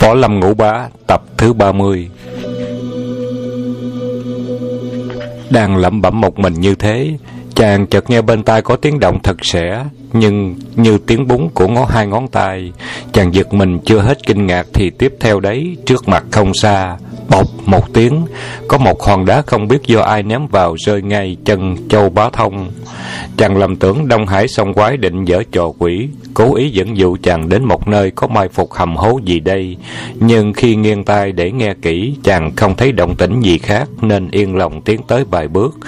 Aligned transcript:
Võ 0.00 0.14
Lâm 0.14 0.40
Ngũ 0.40 0.54
Bá, 0.54 0.88
tập 1.06 1.22
thứ 1.36 1.52
30 1.52 2.08
Đang 5.50 5.76
lẩm 5.76 6.02
bẩm 6.02 6.20
một 6.20 6.38
mình 6.38 6.54
như 6.54 6.74
thế, 6.74 7.16
Chàng 7.54 7.86
chợt 7.86 8.10
nghe 8.10 8.22
bên 8.22 8.42
tai 8.42 8.62
có 8.62 8.76
tiếng 8.76 9.00
động 9.00 9.18
thật 9.22 9.44
sẻ. 9.44 9.84
Nhưng 10.12 10.56
như 10.76 10.98
tiếng 10.98 11.26
búng 11.26 11.50
của 11.50 11.68
ngón 11.68 11.86
hai 11.86 12.06
ngón 12.06 12.28
tay, 12.28 12.72
Chàng 13.12 13.34
giật 13.34 13.52
mình 13.52 13.78
chưa 13.84 13.98
hết 13.98 14.26
kinh 14.26 14.46
ngạc 14.46 14.66
Thì 14.74 14.90
tiếp 14.90 15.14
theo 15.20 15.40
đấy, 15.40 15.76
trước 15.86 16.08
mặt 16.08 16.24
không 16.30 16.54
xa 16.54 16.96
bột 17.30 17.46
một 17.66 17.92
tiếng, 17.92 18.26
Có 18.68 18.78
một 18.78 19.02
hòn 19.02 19.24
đá 19.24 19.42
không 19.42 19.68
biết 19.68 19.82
do 19.86 20.00
ai 20.00 20.22
ném 20.22 20.46
vào 20.46 20.76
Rơi 20.86 21.02
ngay 21.02 21.36
chân 21.44 21.88
châu 21.88 22.10
bá 22.10 22.30
thông. 22.30 22.70
Chàng 23.36 23.56
lầm 23.56 23.76
tưởng 23.76 24.08
Đông 24.08 24.26
Hải 24.26 24.48
sông 24.48 24.74
quái 24.74 24.96
định 24.96 25.24
dở 25.24 25.42
trò 25.52 25.72
quỷ, 25.78 26.08
Cố 26.34 26.54
ý 26.54 26.70
dẫn 26.70 26.96
dụ 26.96 27.16
chàng 27.22 27.48
đến 27.48 27.64
một 27.64 27.88
nơi 27.88 28.10
Có 28.10 28.26
mai 28.26 28.48
phục 28.48 28.72
hầm 28.72 28.96
hố 28.96 29.20
gì 29.24 29.40
đây. 29.40 29.76
Nhưng 30.14 30.52
khi 30.52 30.76
nghiêng 30.76 31.04
tai 31.04 31.32
để 31.32 31.52
nghe 31.52 31.74
kỹ, 31.82 32.14
Chàng 32.22 32.56
không 32.56 32.76
thấy 32.76 32.92
động 32.92 33.16
tĩnh 33.16 33.40
gì 33.40 33.58
khác, 33.58 33.88
Nên 34.02 34.30
yên 34.30 34.56
lòng 34.56 34.80
tiến 34.80 35.00
tới 35.08 35.24
vài 35.30 35.48
bước. 35.48 35.78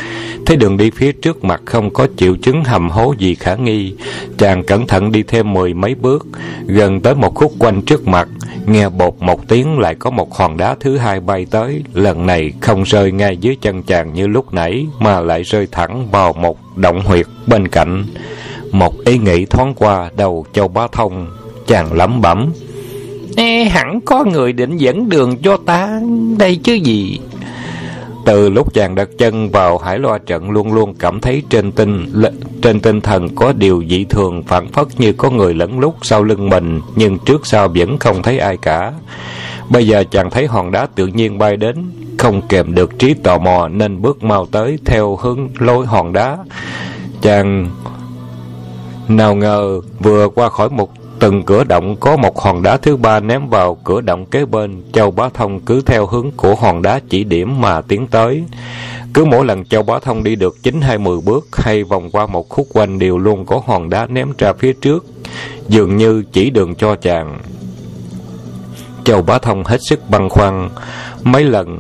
Thấy 0.47 0.57
đường 0.57 0.77
đi 0.77 0.91
phía 0.91 1.13
trước 1.13 1.45
mặt 1.45 1.61
không 1.65 1.91
có 1.91 2.07
triệu 2.17 2.37
chứng 2.37 2.65
hầm 2.65 2.91
hố 2.91 3.15
gì 3.19 3.35
khả 3.35 3.55
nghi 3.55 3.95
Chàng 4.39 4.63
cẩn 4.65 4.87
thận 4.87 5.13
đi 5.13 5.23
thêm 5.23 5.53
mười 5.53 5.75
mấy 5.75 5.95
bước. 5.95 6.27
Gần 6.67 7.01
tới 7.01 7.15
một 7.15 7.35
khúc 7.35 7.53
quanh 7.59 7.83
trước 7.83 8.09
mặt 8.09 8.29
Nghe 8.67 8.89
bột 8.89 9.15
một 9.21 9.49
tiếng 9.49 9.79
lại 9.79 9.95
có 9.95 10.11
một 10.11 10.35
hòn 10.35 10.57
đá 10.57 10.77
thứ 10.81 10.97
hai 10.97 11.21
bay 11.21 11.47
tới. 11.51 11.83
Lần 11.95 12.27
này 12.27 12.53
không 12.61 12.83
rơi 12.83 13.13
ngay 13.13 13.37
dưới 13.37 13.57
chân 13.61 13.83
chàng 13.83 14.15
như 14.15 14.27
lúc 14.27 14.55
nãy 14.55 14.87
Mà 14.99 15.21
lại 15.21 15.43
rơi 15.43 15.69
thẳng 15.73 16.09
vào 16.11 16.33
một 16.33 16.59
động 16.77 17.01
huyệt 17.05 17.27
bên 17.47 17.69
cạnh. 17.69 18.05
Một 18.71 19.05
ý 19.05 19.19
nghĩ 19.19 19.45
thoáng 19.45 19.75
qua 19.75 20.11
đầu 20.17 20.47
châu 20.53 20.69
bá 20.69 20.87
thông 20.93 21.27
Chàng 21.67 21.93
lẩm 21.93 22.21
bẩm. 22.21 22.53
Ê, 23.37 23.65
hẳn 23.65 24.01
có 24.05 24.25
người 24.25 24.53
định 24.53 24.77
dẫn 24.77 25.09
đường 25.09 25.37
cho 25.37 25.57
ta. 25.57 26.01
Đây 26.39 26.57
chứ 26.57 26.75
gì? 26.75 27.19
Từ 28.25 28.51
lúc 28.51 28.75
chàng 28.75 28.95
đặt 28.95 29.09
chân 29.19 29.51
vào 29.51 29.79
hải 29.79 29.99
loa 29.99 30.19
trận 30.19 30.51
luôn 30.51 30.73
luôn 30.73 30.95
cảm 30.95 31.21
thấy 31.21 31.43
trên 31.51 31.73
tinh 31.73 32.13
trên 32.63 32.81
tinh 32.81 33.01
thần 33.01 33.35
có 33.35 33.53
điều 33.53 33.85
dị 33.89 34.05
thường 34.05 34.43
phản 34.43 34.69
phất 34.69 34.87
như 34.99 35.13
có 35.13 35.31
người 35.31 35.55
lẫn 35.55 35.79
lúc 35.79 35.97
sau 36.03 36.23
lưng 36.23 36.51
mình, 36.51 36.81
nhưng 36.97 37.19
trước 37.19 37.47
sau 37.47 37.69
vẫn 37.69 37.99
không 37.99 38.23
thấy 38.23 38.39
ai 38.39 38.57
cả. 38.57 38.93
Bây 39.69 39.87
giờ 39.87 40.05
chàng 40.11 40.31
thấy 40.31 40.47
hòn 40.47 40.71
đá 40.71 40.87
tự 40.95 41.07
nhiên 41.07 41.39
bay 41.39 41.57
đến, 41.57 41.91
không 42.19 42.43
kèm 42.49 42.75
được 42.75 42.99
trí 42.99 43.15
tò 43.15 43.39
mò 43.39 43.69
nên 43.69 44.03
bước 44.03 44.23
mau 44.23 44.47
tới 44.47 44.79
theo 44.85 45.17
hướng 45.17 45.49
lối 45.59 45.87
hòn 45.87 46.13
đá. 46.13 46.39
Chàng 47.23 47.71
nào 49.09 49.35
ngờ 49.35 49.81
vừa 50.01 50.29
qua 50.29 50.49
khỏi 50.49 50.69
một 50.69 50.91
từng 51.23 51.43
cửa 51.43 51.65
động 51.65 51.97
có 51.97 52.17
một 52.17 52.41
hòn 52.41 52.63
đá 52.63 52.77
thứ 52.77 52.97
ba 52.97 53.21
ném 53.21 53.49
vào 53.49 53.75
cửa 53.75 54.01
động 54.01 54.27
kế 54.27 54.45
bên. 54.45 54.83
Châu 54.93 55.11
bá 55.11 55.29
thông 55.29 55.61
cứ 55.61 55.83
theo 55.87 56.07
hướng 56.07 56.31
của 56.37 56.55
hòn 56.55 56.83
đá 56.83 57.01
chỉ 57.09 57.25
điểm 57.25 57.61
mà 57.61 57.81
tiến 57.81 58.07
tới. 58.07 58.45
Cứ 59.15 59.25
mỗi 59.25 59.47
lần 59.47 59.65
châu 59.65 59.83
bá 59.83 59.99
thông 59.99 60.25
đi 60.25 60.37
được 60.37 60.63
chín 60.63 60.81
hai 60.81 60.99
mười 60.99 61.21
bước 61.21 61.49
hay 61.53 61.85
vòng 61.85 62.11
qua 62.11 62.27
một 62.27 62.49
khúc 62.49 62.67
quanh 62.73 62.99
đều 62.99 63.19
luôn 63.19 63.47
có 63.47 63.63
hòn 63.67 63.91
đá 63.91 64.07
ném 64.07 64.33
ra 64.39 64.53
phía 64.53 64.73
trước. 64.73 65.07
Dường 65.69 65.97
như 65.97 66.25
chỉ 66.33 66.51
đường 66.51 66.75
cho 66.75 66.97
chàng. 66.97 67.39
Châu 69.05 69.23
bá 69.23 69.39
thông 69.39 69.65
hết 69.65 69.79
sức 69.83 70.11
băn 70.11 70.29
khoăn. 70.29 70.69
Mấy 71.23 71.45
lần 71.45 71.79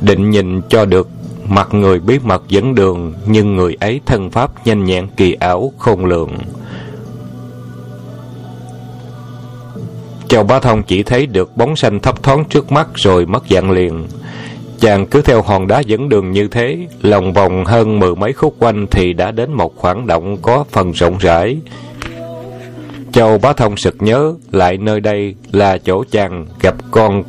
định 0.00 0.30
nhìn 0.30 0.60
cho 0.68 0.84
được, 0.84 1.08
mặt 1.48 1.74
người 1.74 2.00
bí 2.00 2.18
mật 2.18 2.42
dẫn 2.48 2.74
đường, 2.74 3.12
nhưng 3.26 3.56
người 3.56 3.76
ấy 3.80 4.00
thân 4.06 4.30
pháp 4.30 4.66
nhanh 4.66 4.84
nhẹn, 4.84 5.06
kỳ 5.16 5.32
ảo, 5.32 5.72
khôn 5.78 6.04
lường. 6.04 6.30
Châu 10.28 10.44
Bá 10.44 10.58
Thông 10.58 10.82
chỉ 10.82 11.02
thấy 11.02 11.26
được 11.26 11.56
bóng 11.56 11.76
xanh 11.76 12.00
thấp 12.00 12.22
thoáng 12.22 12.44
trước 12.44 12.72
mắt 12.72 12.88
rồi 12.94 13.26
mất 13.26 13.44
dạng 13.50 13.70
liền. 13.70 14.06
Chàng 14.80 15.06
cứ 15.06 15.22
theo 15.22 15.42
hòn 15.42 15.66
đá 15.66 15.80
dẫn 15.80 16.08
đường 16.08 16.32
như 16.32 16.48
thế, 16.48 16.78
lòng 17.02 17.32
vòng 17.32 17.64
hơn 17.64 17.98
mười 17.98 18.14
mấy 18.14 18.32
khúc 18.32 18.54
quanh 18.58 18.86
thì 18.90 19.12
đã 19.12 19.30
đến 19.30 19.52
một 19.52 19.76
khoảng 19.76 20.06
động 20.06 20.36
có 20.42 20.64
phần 20.70 20.92
rộng 20.92 21.18
rãi. 21.18 21.56
Châu 23.12 23.38
Bá 23.38 23.52
Thông 23.52 23.76
sực 23.76 23.96
nhớ 23.98 24.34
lại 24.52 24.76
nơi 24.76 25.00
đây 25.00 25.34
là 25.52 25.78
chỗ 25.78 26.04
chàng 26.10 26.46
gặp 26.60 26.74
con 26.90 27.22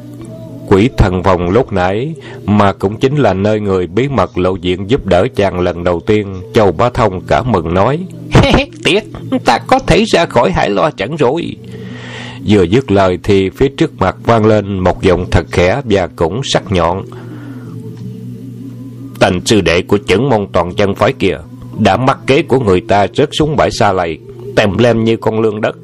quỷ 0.68 0.90
thần 0.97 1.22
vòng 1.22 1.50
lúc 1.50 1.73
nãy, 1.73 2.13
mà 2.46 2.73
cũng 2.73 3.00
chính 3.00 3.16
là 3.16 3.34
nơi 3.34 3.59
người 3.59 3.88
bí 3.88 4.07
mật 4.07 4.38
lộ 4.38 4.56
diện 4.56 4.90
giúp 4.90 5.06
đỡ 5.06 5.28
chàng 5.35 5.59
lần 5.59 5.84
đầu 5.84 6.00
tiên. 6.00 6.35
Châu 6.53 6.72
Bá 6.72 6.90
Thông 6.90 7.22
cả 7.22 7.44
mừng 7.44 7.73
nói, 7.73 8.00
Tiếc, 8.84 9.03
ta 9.46 9.57
có 9.68 9.79
thể 9.79 10.03
ra 10.07 10.25
khỏi 10.25 10.52
hải 10.52 10.69
loa 10.69 10.91
chẳng 10.91 11.16
rồi. 11.16 11.56
Vừa 12.47 12.63
dứt 12.63 12.91
lời 12.91 13.17
thì 13.23 13.50
phía 13.50 13.67
trước 13.77 13.97
mặt 14.00 14.16
vang 14.25 14.45
lên 14.45 14.79
một 14.79 15.01
giọng 15.01 15.25
thật 15.31 15.45
khẽ 15.51 15.81
và 15.85 16.07
cũng 16.07 16.41
sắc 16.44 16.72
nhọn. 16.72 17.05
Tành 19.19 19.41
sư 19.45 19.61
đệ 19.61 19.81
của 19.81 19.97
chẩn 19.97 20.29
môn 20.29 20.47
toàn 20.51 20.73
chân 20.75 20.95
phái 20.95 21.13
kia 21.13 21.38
đã 21.79 21.97
mắc 21.97 22.17
kế 22.28 22.41
của 22.41 22.59
người 22.59 22.81
ta 22.81 23.07
rớt 23.13 23.29
xuống 23.31 23.55
bãi 23.55 23.69
xa 23.72 23.94
lầy, 23.94 24.19
tèm 24.55 24.78
lem 24.78 25.03
như 25.03 25.17
con 25.17 25.39
lương 25.39 25.61
đất. 25.61 25.75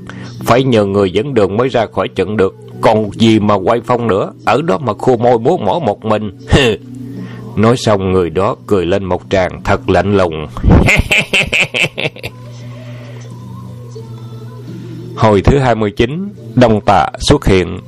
Phải 0.44 0.64
nhờ 0.64 0.86
người 0.86 1.12
dẫn 1.12 1.34
đường 1.34 1.58
mới 1.58 1.70
ra 1.70 1.86
khỏi 1.86 2.08
trận 2.08 2.38
được. 2.38 2.56
Còn 2.82 3.12
gì 3.12 3.40
mà 3.40 3.56
quay 3.56 3.82
phong 3.86 4.08
nữa, 4.08 4.32
ở 4.46 4.62
đó 4.62 4.78
mà 4.78 4.94
khô 5.00 5.18
môi 5.18 5.40
múa 5.40 5.58
mỏ 5.58 5.80
một 5.86 6.06
mình. 6.06 6.32
Nói 7.56 7.76
xong 7.78 8.12
người 8.12 8.30
đó 8.30 8.56
cười 8.68 8.86
lên 8.86 9.06
một 9.06 9.22
tràng 9.30 9.62
thật 9.64 9.90
lạnh 9.90 10.18
lùng. 10.18 10.48
Hồi 15.16 15.42
thứ 15.42 15.60
29 15.60 16.30
Đông 16.56 16.82
tạ 16.82 17.08
xuất 17.20 17.46
hiện 17.46 17.80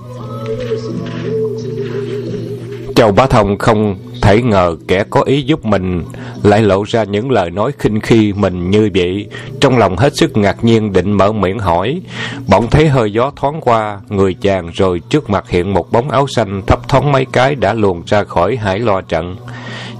Châu 2.96 3.12
Bá 3.12 3.28
Thông 3.28 3.58
không 3.58 3.96
thể 4.22 4.42
ngờ 4.42 4.76
kẻ 4.88 5.04
có 5.10 5.22
ý 5.22 5.42
giúp 5.42 5.66
mình, 5.66 6.04
lại 6.44 6.62
lộ 6.62 6.84
ra 6.84 7.04
những 7.04 7.32
lời 7.32 7.50
nói 7.50 7.72
khinh 7.80 8.00
khi 8.02 8.34
mình 8.34 8.72
như 8.72 8.90
vậy. 8.96 9.28
Trong 9.62 9.78
lòng 9.78 9.98
hết 9.98 10.16
sức 10.16 10.38
ngạc 10.38 10.64
nhiên, 10.64 10.94
định 10.94 11.12
mở 11.12 11.32
miệng 11.32 11.60
hỏi. 11.60 12.02
Bỗng 12.48 12.68
thấy 12.70 12.88
hơi 12.88 13.12
gió 13.12 13.32
thoáng 13.36 13.62
qua, 13.62 14.00
người 14.10 14.34
chàng 14.42 14.70
rồi 14.74 15.02
trước 15.10 15.30
mặt 15.30 15.50
hiện 15.50 15.74
một 15.74 15.92
bóng 15.92 16.10
áo 16.10 16.28
xanh 16.28 16.62
thấp 16.68 16.88
thoáng 16.88 17.12
mấy 17.12 17.26
cái 17.26 17.56
đã 17.56 17.74
luồn 17.74 18.02
ra 18.06 18.24
khỏi 18.24 18.56
hải 18.56 18.80
lo 18.80 19.02
trận. 19.02 19.36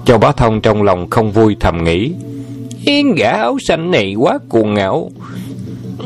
Châu 0.04 0.18
Bá 0.18 0.32
Thông 0.32 0.60
trong 0.60 0.82
lòng 0.82 1.10
không 1.10 1.32
vui 1.32 1.56
thầm 1.60 1.84
nghĩ. 1.84 2.12
Yên 2.84 3.14
gã 3.14 3.30
áo 3.30 3.56
xanh 3.68 3.90
này 3.90 4.14
quá 4.14 4.38
cuồng 4.48 4.74
ngạo 4.74 5.10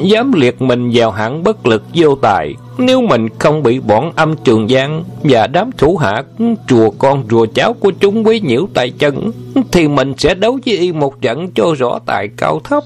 dám 0.01 0.33
liệt 0.33 0.63
mình 0.63 0.91
vào 0.95 1.11
hạng 1.11 1.43
bất 1.43 1.67
lực 1.67 1.83
vô 1.95 2.15
tài. 2.15 2.55
Nếu 2.79 3.01
mình 3.01 3.29
không 3.39 3.63
bị 3.63 3.81
bọn 3.81 4.13
âm 4.17 4.37
trường 4.45 4.69
giang 4.69 5.05
và 5.23 5.47
đám 5.47 5.71
thủ 5.79 5.97
hạ 5.97 6.23
chùa 6.69 6.91
con 6.91 7.25
rùa 7.31 7.47
cháu 7.55 7.73
của 7.73 7.93
chúng 8.01 8.27
quấy 8.27 8.41
nhiễu 8.41 8.69
tay 8.75 8.91
chân 8.91 9.33
thì 9.73 9.89
mình 9.89 10.15
sẽ 10.19 10.35
đấu 10.35 10.59
với 10.67 10.79
y 10.79 10.93
một 10.93 11.21
trận 11.21 11.51
cho 11.55 11.75
rõ 11.79 11.99
tài 12.07 12.29
cao 12.37 12.61
thấp. 12.65 12.83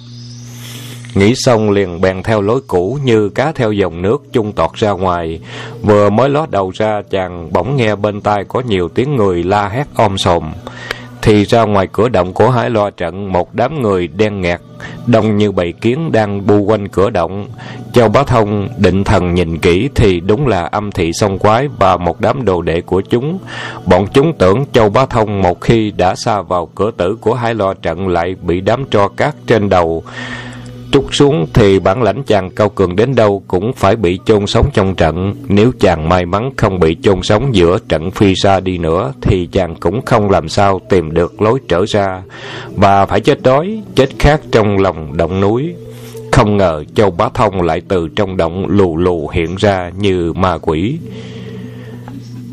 Nghĩ 1.15 1.35
xong 1.35 1.71
liền 1.71 2.01
bèn 2.01 2.23
theo 2.23 2.41
lối 2.41 2.61
cũ 2.67 2.99
như 3.05 3.29
cá 3.29 3.53
theo 3.53 3.73
dòng 3.73 4.03
nước 4.03 4.23
chung 4.33 4.53
tọt 4.53 4.75
ra 4.75 4.91
ngoài. 4.91 5.41
Vừa 5.83 6.11
mới 6.11 6.29
ló 6.29 6.47
đầu 6.51 6.71
ra, 6.75 7.03
chàng 7.11 7.53
bỗng 7.53 7.77
nghe 7.77 7.97
bên 7.97 8.21
tai 8.21 8.45
có 8.49 8.63
nhiều 8.69 8.89
tiếng 8.89 9.17
người 9.17 9.43
la 9.43 9.69
hét 9.69 9.87
om 9.95 10.19
sòm 10.19 10.53
thì 11.27 11.45
ra 11.45 11.63
ngoài 11.63 11.89
cửa 11.93 12.09
động 12.09 12.33
của 12.33 12.51
hải 12.51 12.71
loa 12.71 12.91
trận, 12.91 13.33
một 13.33 13.55
đám 13.55 13.83
người 13.83 14.07
đen 14.07 14.41
nghẹt, 14.41 14.61
đông 15.07 15.37
như 15.37 15.53
bầy 15.53 15.73
kiến 15.73 16.13
đang 16.13 16.47
bu 16.47 16.59
quanh 16.59 16.89
cửa 16.89 17.11
động. 17.11 17.47
Châu 17.93 18.09
bá 18.09 18.23
thông 18.23 18.69
định 18.79 19.05
thần 19.05 19.35
nhìn 19.35 19.59
kỹ 19.59 19.89
thì 19.95 20.21
đúng 20.21 20.47
là 20.47 20.63
âm 20.63 20.93
thị 20.93 21.13
sông 21.13 21.39
quái 21.39 21.69
và 21.79 21.97
một 21.97 22.21
đám 22.21 22.45
đồ 22.45 22.63
đệ 22.63 22.81
của 22.81 23.01
chúng. 23.01 23.39
Bọn 23.87 24.07
chúng 24.13 24.33
tưởng 24.39 24.65
châu 24.73 24.89
bá 24.89 25.07
thông 25.07 25.43
một 25.43 25.61
khi 25.61 25.91
đã 25.91 26.15
xa 26.15 26.43
vào 26.43 26.67
cửa 26.75 26.91
tử 26.97 27.17
của 27.21 27.35
hải 27.35 27.55
loa 27.55 27.75
trận 27.83 28.09
lại 28.09 28.37
bị 28.43 28.61
đám 28.61 28.85
tro 28.91 29.09
cát 29.09 29.35
trên 29.47 29.69
đầu 29.69 30.03
trút 30.97 31.05
xuống 31.13 31.47
thì 31.55 31.79
bản 31.79 32.03
lãnh 32.03 32.23
chàng 32.23 32.51
cao 32.51 32.69
cường 32.69 32.97
đến 32.97 33.15
đâu 33.15 33.43
cũng 33.49 33.73
phải 33.73 33.97
bị 33.97 34.19
chôn 34.27 34.47
sống 34.47 34.71
trong 34.75 34.95
trận. 34.95 35.35
Nếu 35.49 35.73
chàng 35.81 36.09
may 36.09 36.27
mắn 36.27 36.51
không 36.57 36.81
bị 36.81 36.97
chôn 37.03 37.23
sống 37.23 37.55
giữa 37.55 37.79
trận 37.89 38.11
phi 38.11 38.35
xa 38.35 38.61
đi 38.61 38.79
nữa, 38.79 39.13
thì 39.21 39.49
chàng 39.53 39.75
cũng 39.81 40.03
không 40.03 40.31
làm 40.31 40.49
sao 40.49 40.81
tìm 40.89 41.15
được 41.15 41.43
lối 41.43 41.59
trở 41.69 41.85
ra. 41.89 42.23
Và 42.77 43.07
phải 43.07 43.21
chết 43.21 43.43
đói, 43.43 43.83
chết 43.95 44.09
khát 44.19 44.41
trong 44.53 44.79
lòng 44.79 45.17
động 45.17 45.41
núi. 45.41 45.75
Không 46.33 46.57
ngờ 46.57 46.85
châu 46.95 47.11
bá 47.11 47.29
thông 47.35 47.63
lại 47.63 47.83
từ 47.89 48.09
trong 48.17 48.37
động 48.37 48.67
lù 48.69 48.97
lù 48.97 49.29
hiện 49.29 49.57
ra 49.57 49.91
như 49.99 50.33
ma 50.33 50.59
quỷ. 50.59 50.99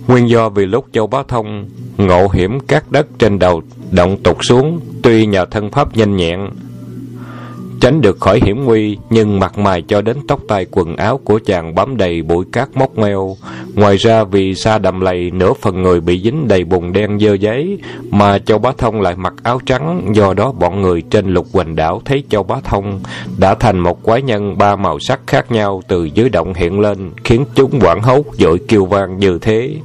Nguyên 0.07 0.30
do 0.30 0.50
vì 0.50 0.66
lúc 0.66 0.86
châu 0.92 1.07
bá 1.07 1.24
thông 1.28 1.69
ngộ 1.98 2.28
hiểm 2.34 2.60
các 2.60 2.92
đất 2.92 3.07
trên 3.19 3.39
đầu 3.39 3.62
động 3.92 4.18
tụt 4.24 4.38
xuống, 4.42 4.80
tuy 5.04 5.25
nhờ 5.25 5.46
thân 5.46 5.72
pháp 5.72 5.98
nhanh 5.98 6.16
nhẹn 6.16 6.39
tránh 7.83 8.01
được 8.01 8.19
khỏi 8.19 8.39
hiểm 8.45 8.65
nguy, 8.65 8.97
nhưng 9.09 9.39
mặt 9.39 9.57
mày 9.57 9.81
cho 9.81 10.01
đến 10.01 10.18
tóc 10.27 10.39
tai 10.47 10.65
quần 10.71 10.95
áo 10.95 11.19
của 11.24 11.39
chàng 11.45 11.75
bám 11.75 11.97
đầy 11.97 12.21
bụi 12.21 12.45
cát 12.51 12.69
móc 12.74 12.97
meo. 12.97 13.35
Ngoài 13.74 13.97
ra 13.97 14.24
vì 14.24 14.56
xa 14.56 14.77
đầm 14.77 15.01
lầy, 15.01 15.31
nửa 15.31 15.53
phần 15.62 15.81
người 15.81 16.01
bị 16.01 16.21
dính 16.24 16.47
đầy 16.47 16.63
bùn 16.63 16.94
đen 16.94 17.19
dơ 17.19 17.33
giấy, 17.33 17.77
mà 18.12 18.39
Châu 18.39 18.59
Bá 18.59 18.71
Thông 18.77 19.01
lại 19.01 19.15
mặc 19.15 19.33
áo 19.44 19.59
trắng, 19.65 20.12
do 20.13 20.33
đó 20.33 20.51
bọn 20.51 20.81
người 20.81 21.01
trên 21.01 21.27
lục 21.27 21.47
quỳnh 21.51 21.75
đảo 21.75 22.01
thấy 22.06 22.24
Châu 22.30 22.44
Bá 22.44 22.56
Thông 22.63 23.00
đã 23.38 23.56
thành 23.56 23.80
một 23.80 24.03
quái 24.03 24.21
nhân 24.21 24.57
ba 24.57 24.75
màu 24.75 25.00
sắc 25.00 25.19
khác 25.27 25.51
nhau 25.51 25.81
từ 25.88 26.06
dưới 26.06 26.29
động 26.29 26.53
hiện 26.53 26.79
lên, 26.79 27.12
khiến 27.24 27.45
chúng 27.56 27.79
quảng 27.79 28.01
hốt 28.01 28.25
dội 28.39 28.59
kêu 28.68 28.86
vang 28.86 29.18
như 29.18 29.39
thế. 29.41 29.75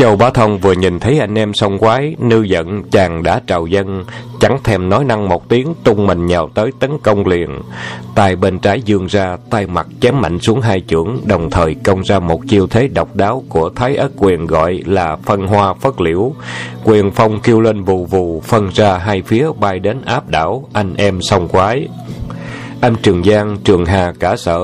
Châu 0.00 0.16
Bá 0.16 0.30
Thông 0.30 0.58
vừa 0.58 0.72
nhìn 0.72 1.00
thấy 1.00 1.18
anh 1.18 1.38
em 1.38 1.54
song 1.54 1.78
quái, 1.78 2.14
nư 2.18 2.42
giận, 2.42 2.82
chàng 2.90 3.22
đã 3.22 3.40
trào 3.46 3.66
dân, 3.66 4.04
chẳng 4.40 4.58
thèm 4.64 4.88
nói 4.88 5.04
năng 5.04 5.28
một 5.28 5.48
tiếng, 5.48 5.74
tung 5.84 6.06
mình 6.06 6.26
nhào 6.26 6.50
tới 6.54 6.70
tấn 6.78 6.90
công 7.02 7.26
liền. 7.26 7.60
Tay 8.14 8.36
bên 8.36 8.58
trái 8.58 8.82
dương 8.84 9.06
ra, 9.06 9.36
tay 9.50 9.66
mặt 9.66 9.86
chém 10.00 10.20
mạnh 10.20 10.38
xuống 10.40 10.60
hai 10.60 10.82
chưởng, 10.86 11.18
đồng 11.24 11.50
thời 11.50 11.74
công 11.74 12.04
ra 12.04 12.18
một 12.18 12.40
chiêu 12.48 12.66
thế 12.66 12.88
độc 12.88 13.16
đáo 13.16 13.44
của 13.48 13.70
Thái 13.70 13.96
Ất 13.96 14.12
quyền 14.16 14.46
gọi 14.46 14.82
là 14.86 15.16
phân 15.16 15.46
hoa 15.46 15.74
phất 15.74 16.00
liễu. 16.00 16.32
Quyền 16.84 17.10
phong 17.10 17.40
kêu 17.40 17.60
lên 17.60 17.84
vù 17.84 18.04
vù, 18.04 18.40
phân 18.40 18.68
ra 18.74 18.98
hai 18.98 19.22
phía 19.22 19.48
bay 19.60 19.78
đến 19.78 20.02
áp 20.04 20.28
đảo, 20.28 20.68
anh 20.72 20.94
em 20.96 21.22
song 21.22 21.48
quái. 21.48 21.88
Anh 22.80 22.96
Trường 23.02 23.24
Giang, 23.24 23.56
Trường 23.64 23.84
Hà 23.86 24.12
cả 24.20 24.36
sợ, 24.36 24.60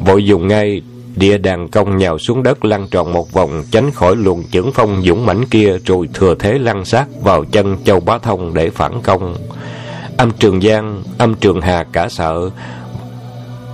vội 0.00 0.24
dùng 0.24 0.48
ngay 0.48 0.82
Địa 1.16 1.38
đàn 1.38 1.68
công 1.68 1.96
nhào 1.96 2.18
xuống 2.18 2.42
đất 2.42 2.64
lăn 2.64 2.88
tròn 2.90 3.12
một 3.12 3.32
vòng 3.32 3.64
tránh 3.70 3.90
khỏi 3.90 4.16
luồng 4.16 4.44
chưởng 4.52 4.72
phong 4.74 5.02
dũng 5.02 5.26
mãnh 5.26 5.46
kia 5.46 5.76
rồi 5.84 6.08
thừa 6.14 6.34
thế 6.38 6.58
lăn 6.58 6.84
sát 6.84 7.06
vào 7.22 7.44
chân 7.44 7.76
Châu 7.84 8.00
Bá 8.00 8.18
Thông 8.18 8.54
để 8.54 8.70
phản 8.70 9.00
công. 9.02 9.36
Âm 10.16 10.30
Trường 10.38 10.60
Giang, 10.60 11.02
âm 11.18 11.34
Trường 11.34 11.60
Hà 11.60 11.84
cả 11.92 12.08
sợ. 12.08 12.50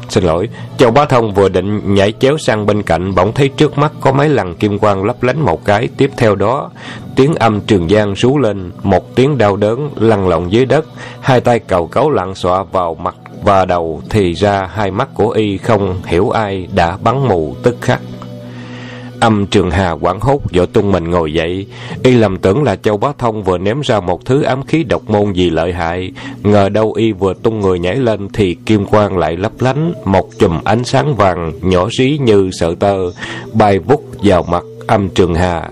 Xin 0.08 0.24
lỗi, 0.24 0.48
Châu 0.78 0.90
Bá 0.90 1.04
Thông 1.04 1.34
vừa 1.34 1.48
định 1.48 1.94
nhảy 1.94 2.12
chéo 2.20 2.38
sang 2.38 2.66
bên 2.66 2.82
cạnh 2.82 3.14
bỗng 3.14 3.32
thấy 3.32 3.48
trước 3.48 3.78
mắt 3.78 3.92
có 4.00 4.12
mấy 4.12 4.28
lần 4.28 4.54
kim 4.54 4.78
quang 4.78 5.04
lấp 5.04 5.22
lánh 5.22 5.40
một 5.40 5.64
cái, 5.64 5.88
tiếp 5.96 6.10
theo 6.16 6.34
đó 6.34 6.70
tiếng 7.16 7.34
âm 7.34 7.60
Trường 7.60 7.88
Giang 7.88 8.14
rú 8.14 8.38
lên, 8.38 8.72
một 8.82 9.14
tiếng 9.14 9.38
đau 9.38 9.56
đớn 9.56 9.90
lăn 9.96 10.28
lộn 10.28 10.48
dưới 10.48 10.66
đất, 10.66 10.84
hai 11.20 11.40
tay 11.40 11.58
cầu 11.58 11.86
cấu 11.86 12.10
lặn 12.10 12.34
xọa 12.34 12.62
vào 12.62 12.94
mặt 12.94 13.14
và 13.42 13.64
đầu 13.64 14.02
thì 14.10 14.32
ra 14.32 14.68
hai 14.72 14.90
mắt 14.90 15.08
của 15.14 15.30
y 15.30 15.56
không 15.56 16.00
hiểu 16.06 16.30
ai 16.30 16.68
đã 16.74 16.96
bắn 16.96 17.28
mù 17.28 17.54
tức 17.62 17.76
khắc. 17.80 18.00
Âm 19.20 19.46
Trường 19.46 19.70
Hà 19.70 19.90
quảng 19.90 20.20
hốt 20.20 20.42
vội 20.52 20.66
tung 20.66 20.92
mình 20.92 21.10
ngồi 21.10 21.32
dậy, 21.32 21.66
y 22.02 22.10
lầm 22.14 22.38
tưởng 22.38 22.62
là 22.62 22.76
Châu 22.76 22.96
Bá 22.96 23.08
Thông 23.18 23.42
vừa 23.42 23.58
ném 23.58 23.80
ra 23.80 24.00
một 24.00 24.24
thứ 24.24 24.42
ám 24.42 24.62
khí 24.66 24.82
độc 24.82 25.10
môn 25.10 25.32
gì 25.32 25.50
lợi 25.50 25.72
hại, 25.72 26.12
ngờ 26.42 26.68
đâu 26.68 26.92
y 26.92 27.12
vừa 27.12 27.34
tung 27.34 27.60
người 27.60 27.78
nhảy 27.78 27.96
lên 27.96 28.28
thì 28.32 28.56
kim 28.66 28.84
quang 28.84 29.18
lại 29.18 29.36
lấp 29.36 29.52
lánh, 29.58 29.92
một 30.04 30.28
chùm 30.38 30.60
ánh 30.64 30.84
sáng 30.84 31.16
vàng 31.16 31.52
nhỏ 31.60 31.88
rí 31.98 32.18
như 32.22 32.50
sợi 32.52 32.74
tơ 32.74 32.96
bay 33.52 33.78
vút 33.78 34.04
vào 34.22 34.42
mặt 34.42 34.64
Âm 34.86 35.08
Trường 35.08 35.34
Hà, 35.34 35.70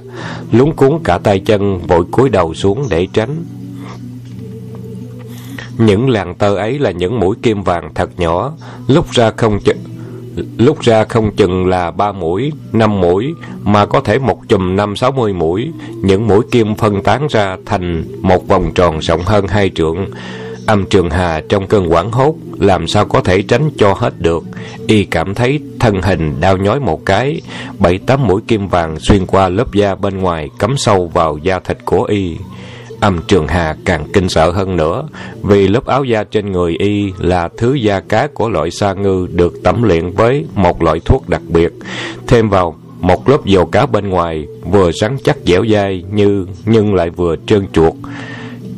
lúng 0.53 0.77
cuốn 0.77 0.99
cả 1.05 1.19
tay 1.19 1.41
chân 1.41 1.79
vội 1.79 2.05
cúi 2.11 2.29
đầu 2.29 2.55
xuống 2.55 2.87
để 2.91 3.07
tránh. 3.13 3.45
Những 5.79 6.09
làn 6.11 6.35
tơ 6.35 6.57
ấy 6.57 6.79
là 6.79 6.91
những 6.91 7.21
mũi 7.21 7.37
kim 7.43 7.63
vàng 7.63 7.95
thật 7.95 8.11
nhỏ, 8.21 8.53
lúc 8.89 9.11
ra 9.11 9.31
không 9.37 9.59
chừng 9.65 9.79
lúc 10.57 10.81
ra 10.81 11.05
không 11.05 11.37
chừng 11.37 11.67
là 11.67 11.91
ba 11.91 12.13
mũi, 12.13 12.53
năm 12.73 13.01
mũi, 13.01 13.35
mà 13.63 13.87
có 13.87 14.01
thể 14.01 14.19
một 14.19 14.41
chùm 14.49 14.77
năm 14.77 14.97
sáu 14.97 15.13
mươi 15.13 15.33
mũi. 15.33 15.73
Những 16.03 16.27
mũi 16.27 16.43
kim 16.51 16.75
phân 16.75 17.03
tán 17.03 17.27
ra 17.31 17.57
thành 17.67 18.05
một 18.21 18.49
vòng 18.49 18.73
tròn 18.75 18.99
rộng 18.99 19.23
hơn 19.23 19.47
hai 19.47 19.71
trượng. 19.75 20.07
Âm 20.67 20.87
Trường 20.87 21.11
Hà 21.11 21.43
trong 21.49 21.67
cơn 21.67 21.93
quảng 21.93 22.13
hốt, 22.13 22.35
làm 22.59 22.87
sao 22.87 23.05
có 23.05 23.21
thể 23.21 23.43
tránh 23.43 23.71
cho 23.79 23.95
hết 23.95 24.21
được. 24.21 24.45
Y 24.87 25.05
cảm 25.05 25.35
thấy 25.35 25.61
thân 25.81 26.03
hình 26.03 26.41
đau 26.41 26.57
nhói 26.57 26.81
một 26.81 27.07
cái, 27.07 27.41
bảy 27.79 27.99
tám 27.99 28.27
mũi 28.27 28.41
kim 28.49 28.69
vàng 28.69 29.01
xuyên 29.01 29.27
qua 29.27 29.49
lớp 29.49 29.73
da 29.73 29.95
bên 29.95 30.19
ngoài, 30.19 30.49
cắm 30.59 30.77
sâu 30.77 31.11
vào 31.15 31.39
da 31.43 31.61
thịt 31.61 31.79
của 31.85 32.03
Y. 32.03 32.37
Âm 33.01 33.19
Trường 33.29 33.49
Hà 33.49 33.77
càng 33.85 34.05
kinh 34.13 34.29
sợ 34.29 34.51
hơn 34.51 34.77
nữa, 34.77 35.09
vì 35.43 35.69
lớp 35.69 35.87
áo 35.87 36.05
da 36.05 36.25
trên 36.25 36.53
người 36.53 36.77
y 36.79 37.13
là 37.19 37.49
thứ 37.57 37.75
da 37.75 38.01
cá 38.01 38.27
của 38.27 38.49
loại 38.49 38.71
sa 38.71 38.93
ngư 38.93 39.27
được 39.33 39.63
tẩm 39.63 39.83
luyện 39.83 40.11
với 40.11 40.45
một 40.55 40.83
loại 40.83 41.01
thuốc 41.05 41.29
đặc 41.29 41.43
biệt, 41.49 41.73
thêm 42.27 42.49
vào 42.49 42.77
một 43.01 43.29
lớp 43.29 43.45
dầu 43.45 43.67
cá 43.67 43.87
bên 43.87 44.09
ngoài, 44.09 44.47
vừa 44.65 44.91
rắn 44.93 45.17
chắc 45.25 45.37
dẻo 45.45 45.65
dai 45.73 46.05
như 46.13 46.47
nhưng 46.65 46.95
lại 46.95 47.11
vừa 47.11 47.37
trơn 47.47 47.67
chuột. 47.73 47.95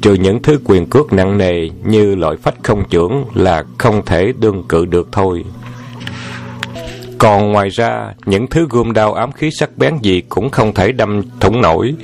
Trừ 0.00 0.14
những 0.14 0.43
thứ 0.43 0.58
quyền 0.64 0.87
cước 0.87 1.12
nặng 1.12 1.38
nề 1.38 1.69
như 1.84 2.14
loại 2.14 2.37
phách 2.37 2.55
không 2.62 2.82
trưởng 2.90 3.25
là 3.34 3.64
không 3.78 4.05
thể 4.06 4.32
đương 4.38 4.64
cự 4.69 4.84
được 4.84 5.08
thôi. 5.12 5.44
Còn 7.20 7.52
ngoài 7.52 7.69
ra, 7.69 8.14
những 8.26 8.46
thứ 8.46 8.67
gươm 8.70 8.93
đao 8.93 9.14
ám 9.14 9.32
khí 9.32 9.50
sắc 9.50 9.78
bén 9.78 9.94
gì 10.02 10.22
cũng 10.28 10.50
không 10.50 10.75
thể 10.75 10.93
đâm 10.93 11.22
thủng 11.40 11.61
nổi. 11.61 11.94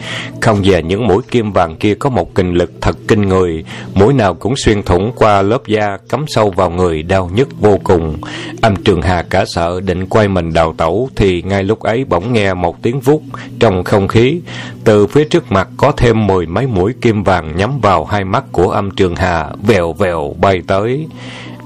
Không 0.40 0.62
về 0.64 0.82
những 0.82 1.06
mũi 1.06 1.22
kim 1.30 1.52
vàng 1.52 1.76
kia 1.76 1.94
có 1.94 2.10
một 2.10 2.34
kình 2.34 2.54
lực 2.54 2.72
thật 2.80 2.96
kinh 3.08 3.22
người, 3.22 3.64
mũi 3.94 4.14
nào 4.14 4.34
cũng 4.34 4.54
xuyên 4.56 4.82
thủng 4.82 5.12
qua 5.16 5.42
lớp 5.42 5.66
da, 5.66 5.98
cắm 6.08 6.24
sâu 6.28 6.50
vào 6.50 6.70
người, 6.70 7.02
đau 7.02 7.30
nhức 7.34 7.48
vô 7.60 7.78
cùng. 7.84 8.16
Âm 8.60 8.76
Trường 8.76 9.02
Hà 9.02 9.22
cả 9.22 9.44
sợ 9.46 9.80
định 9.80 10.06
quay 10.06 10.28
mình 10.28 10.52
đào 10.52 10.74
tẩu, 10.76 11.08
thì 11.16 11.42
ngay 11.42 11.62
lúc 11.62 11.80
ấy 11.80 12.04
bỗng 12.04 12.32
nghe 12.32 12.54
một 12.54 12.82
tiếng 12.82 13.00
vút 13.00 13.22
trong 13.58 13.84
không 13.84 14.08
khí. 14.08 14.40
Từ 14.84 15.06
phía 15.06 15.24
trước 15.24 15.52
mặt 15.52 15.68
có 15.76 15.92
thêm 15.92 16.26
mười 16.26 16.46
mấy 16.46 16.66
mũi 16.66 16.92
kim 17.00 17.22
vàng 17.22 17.56
nhắm 17.56 17.80
vào 17.80 18.04
hai 18.04 18.24
mắt 18.24 18.44
của 18.52 18.70
âm 18.70 18.90
Trường 18.90 19.16
Hà, 19.16 19.48
vèo 19.66 19.92
vèo 19.92 20.34
bay 20.40 20.62
tới. 20.66 21.06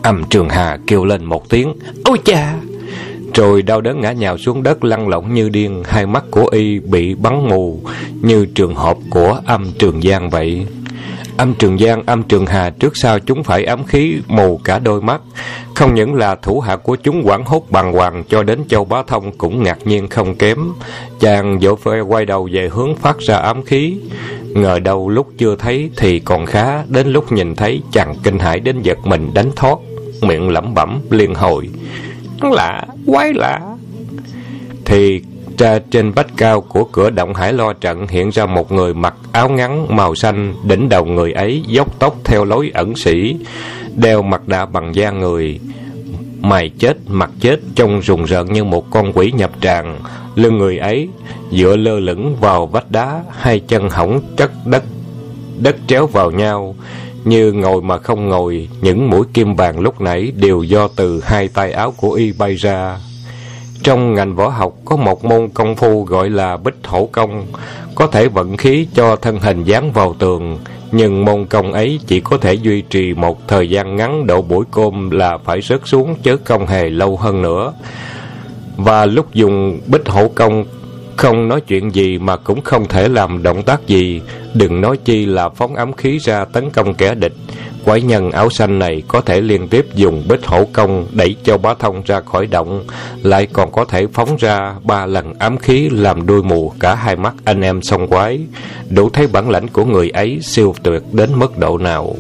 Âm 0.03 0.25
Trường 0.25 0.49
Hà 0.49 0.79
kêu 0.87 1.05
lên 1.05 1.25
một 1.25 1.49
tiếng, 1.49 1.75
Ôi 2.05 2.19
cha! 2.25 2.55
Rồi 3.35 3.63
đau 3.63 3.81
đớn 3.81 4.01
ngã 4.01 4.13
nhào 4.13 4.39
xuống 4.39 4.63
đất 4.63 4.85
lăn 4.85 5.09
lộn 5.09 5.25
như 5.35 5.49
điên, 5.49 5.83
hai 5.87 6.07
mắt 6.07 6.25
của 6.31 6.47
y 6.53 6.79
bị 6.79 7.15
bắn 7.15 7.49
mù, 7.49 7.81
như 8.23 8.47
trường 8.55 8.75
hợp 8.75 8.97
của 9.11 9.41
âm 9.47 9.73
Trường 9.79 10.03
Giang 10.03 10.31
vậy. 10.31 10.67
Âm 11.37 11.55
Trường 11.55 11.79
Giang, 11.79 12.03
âm 12.07 12.23
Trường 12.23 12.47
Hà 12.47 12.71
trước 12.71 12.97
sau 12.97 13.19
chúng 13.19 13.45
phải 13.45 13.65
ám 13.65 13.85
khí 13.85 14.17
mù 14.27 14.61
cả 14.65 14.79
đôi 14.79 15.03
mắt. 15.03 15.21
Không 15.75 15.95
những 15.95 16.15
là 16.15 16.35
thủ 16.35 16.61
hạ 16.61 16.77
của 16.77 16.97
chúng 16.97 17.23
quảng 17.25 17.45
hốt 17.45 17.67
bằng 17.71 17.93
hoàng 17.93 18.25
cho 18.29 18.43
đến 18.43 18.61
Châu 18.69 18.85
Bá 18.85 19.03
Thông 19.07 19.33
cũng 19.39 19.63
ngạc 19.63 19.79
nhiên 19.87 20.09
không 20.09 20.35
kém. 20.35 20.59
Chàng 21.21 21.59
vỗ 21.59 21.77
phê 21.77 22.01
quay 22.01 22.25
đầu 22.25 22.49
về 22.53 22.69
hướng 22.73 22.97
phát 22.97 23.19
ra 23.19 23.37
ám 23.37 23.63
khí. 23.63 23.97
Ngờ 24.43 24.79
đâu 24.79 25.09
lúc 25.09 25.27
chưa 25.39 25.57
thấy 25.57 25.91
thì 25.97 26.19
còn 26.19 26.47
khá, 26.47 26.83
đến 26.89 27.09
lúc 27.09 27.33
nhìn 27.33 27.55
thấy 27.55 27.83
chàng 27.93 28.15
kinh 28.23 28.39
hãi 28.39 28.61
đến 28.61 28.83
giật 28.83 28.99
mình 29.05 29.31
đánh 29.35 29.51
thoát, 29.57 29.79
miệng 30.23 30.49
lẩm 30.49 30.75
bẩm 30.75 31.01
liên 31.11 31.35
hồi 31.35 31.69
lạ, 32.43 32.83
quái 33.07 33.33
lạ. 33.35 33.61
Thì 34.85 35.23
ra 35.59 35.79
trên 35.91 36.13
vách 36.13 36.27
cao 36.37 36.61
của 36.61 36.85
cửa 36.85 37.11
động 37.11 37.35
hải 37.35 37.53
lo 37.53 37.73
trận 37.73 38.07
hiện 38.09 38.31
ra 38.31 38.47
một 38.47 38.73
người 38.73 38.95
mặc 38.95 39.15
áo 39.33 39.49
ngắn 39.49 39.97
màu 39.97 40.15
xanh, 40.15 40.55
đỉnh 40.65 40.89
đầu 40.89 41.05
người 41.05 41.33
ấy 41.33 41.63
dốc 41.67 41.99
tóc 41.99 42.17
theo 42.25 42.45
lối 42.45 42.71
ẩn 42.75 42.97
sĩ, 42.97 43.37
đeo 43.97 44.23
mặt 44.23 44.43
nạ 44.47 44.67
bằng 44.67 44.95
da 44.95 45.11
người. 45.11 45.61
Mày 46.41 46.69
chết, 46.69 46.97
mặt 47.09 47.31
chết, 47.41 47.61
trông 47.75 48.01
rùng 48.03 48.25
rợn 48.25 48.53
như 48.53 48.65
một 48.65 48.91
con 48.91 49.13
quỷ 49.13 49.33
nhập 49.33 49.51
tràng. 49.61 50.01
Lưng 50.35 50.59
người 50.59 50.79
ấy 50.79 51.09
dựa 51.53 51.77
lơ 51.77 52.01
lửng 52.01 52.37
vào 52.41 52.67
vách 52.67 52.91
đá, 52.91 53.23
hai 53.39 53.61
chân 53.61 53.91
hỏng 53.91 54.21
chất 54.37 54.51
đất, 54.65 54.85
đất 55.59 55.77
tréo 55.87 56.07
vào 56.07 56.31
nhau. 56.31 56.75
Như 57.25 57.53
ngồi 57.53 57.83
mà 57.83 57.99
không 57.99 58.29
ngồi, 58.29 58.69
những 58.81 59.11
mũi 59.11 59.25
kim 59.35 59.55
vàng 59.55 59.81
lúc 59.81 60.01
nãy 60.01 60.33
đều 60.37 60.63
do 60.63 60.89
từ 60.97 61.21
hai 61.25 61.49
tay 61.49 61.73
áo 61.73 61.95
của 61.97 62.13
y 62.13 62.33
bay 62.33 62.55
ra. 62.55 62.99
Trong 63.83 64.15
ngành 64.15 64.35
võ 64.37 64.49
học 64.49 64.75
có 64.85 64.97
một 64.97 65.25
môn 65.25 65.49
công 65.49 65.77
phu 65.77 66.05
gọi 66.05 66.31
là 66.31 66.57
bích 66.57 66.77
hổ 66.85 67.09
công, 67.13 67.47
có 67.95 68.07
thể 68.07 68.29
vận 68.29 68.57
khí 68.57 68.87
cho 68.95 69.17
thân 69.17 69.39
hình 69.39 69.65
dán 69.65 69.93
vào 69.93 70.15
tường, 70.19 70.59
nhưng 70.93 71.25
môn 71.25 71.47
công 71.47 71.73
ấy 71.73 72.01
chỉ 72.07 72.21
có 72.21 72.37
thể 72.37 72.55
duy 72.55 72.83
trì 72.83 73.15
một 73.15 73.49
thời 73.49 73.71
gian 73.71 73.97
ngắn 73.97 74.27
độ 74.27 74.43
buổi 74.43 74.65
côm 74.71 75.11
là 75.11 75.39
phải 75.39 75.61
rớt 75.61 75.81
xuống 75.85 76.17
chứ 76.23 76.37
không 76.45 76.67
hề 76.67 76.91
lâu 76.91 77.17
hơn 77.17 77.43
nữa. 77.43 77.73
Và 78.77 79.07
lúc 79.07 79.35
dùng 79.35 79.81
bích 79.87 80.09
hổ 80.09 80.29
công 80.35 80.65
không 81.17 81.49
nói 81.49 81.61
chuyện 81.61 81.95
gì 81.95 82.19
mà 82.19 82.37
cũng 82.37 82.61
không 82.61 82.89
thể 82.89 83.09
làm 83.09 83.43
động 83.43 83.63
tác 83.63 83.87
gì, 83.87 84.21
đừng 84.55 84.81
nói 84.81 84.99
chi 85.05 85.27
là 85.27 85.49
phóng 85.49 85.75
ám 85.75 85.93
khí 85.93 86.19
ra 86.19 86.45
tấn 86.45 86.71
công 86.71 86.95
kẻ 86.95 87.15
địch. 87.15 87.33
Quái 87.85 88.03
nhân 88.03 88.31
áo 88.31 88.51
xanh 88.51 88.79
này 88.79 89.03
có 89.09 89.21
thể 89.21 89.41
liên 89.41 89.69
tiếp 89.69 89.87
dùng 89.95 90.25
bích 90.29 90.47
hổ 90.47 90.65
công 90.73 91.07
đẩy 91.13 91.37
châu 91.45 91.59
bá 91.59 91.75
thông 91.75 92.03
ra 92.03 92.21
khỏi 92.21 92.47
động, 92.47 92.85
lại 93.23 93.47
còn 93.53 93.73
có 93.73 93.85
thể 93.85 94.07
phóng 94.13 94.37
ra 94.37 94.75
ba 94.83 95.07
lần 95.07 95.35
ám 95.39 95.59
khí 95.59 95.89
làm 95.93 96.27
đôi 96.27 96.43
mù 96.43 96.73
cả 96.81 96.95
hai 96.95 97.17
mắt 97.17 97.35
anh 97.45 97.61
em 97.61 97.83
song 97.83 98.09
quái. 98.09 98.41
Đủ 98.89 99.11
thấy 99.11 99.27
bản 99.27 99.51
lãnh 99.51 99.69
của 99.69 99.85
người 99.85 100.11
ấy 100.11 100.39
siêu 100.43 100.75
tuyệt 100.83 101.03
đến 101.13 101.31
mức 101.35 101.59
độ 101.59 101.79
nào. 101.79 102.17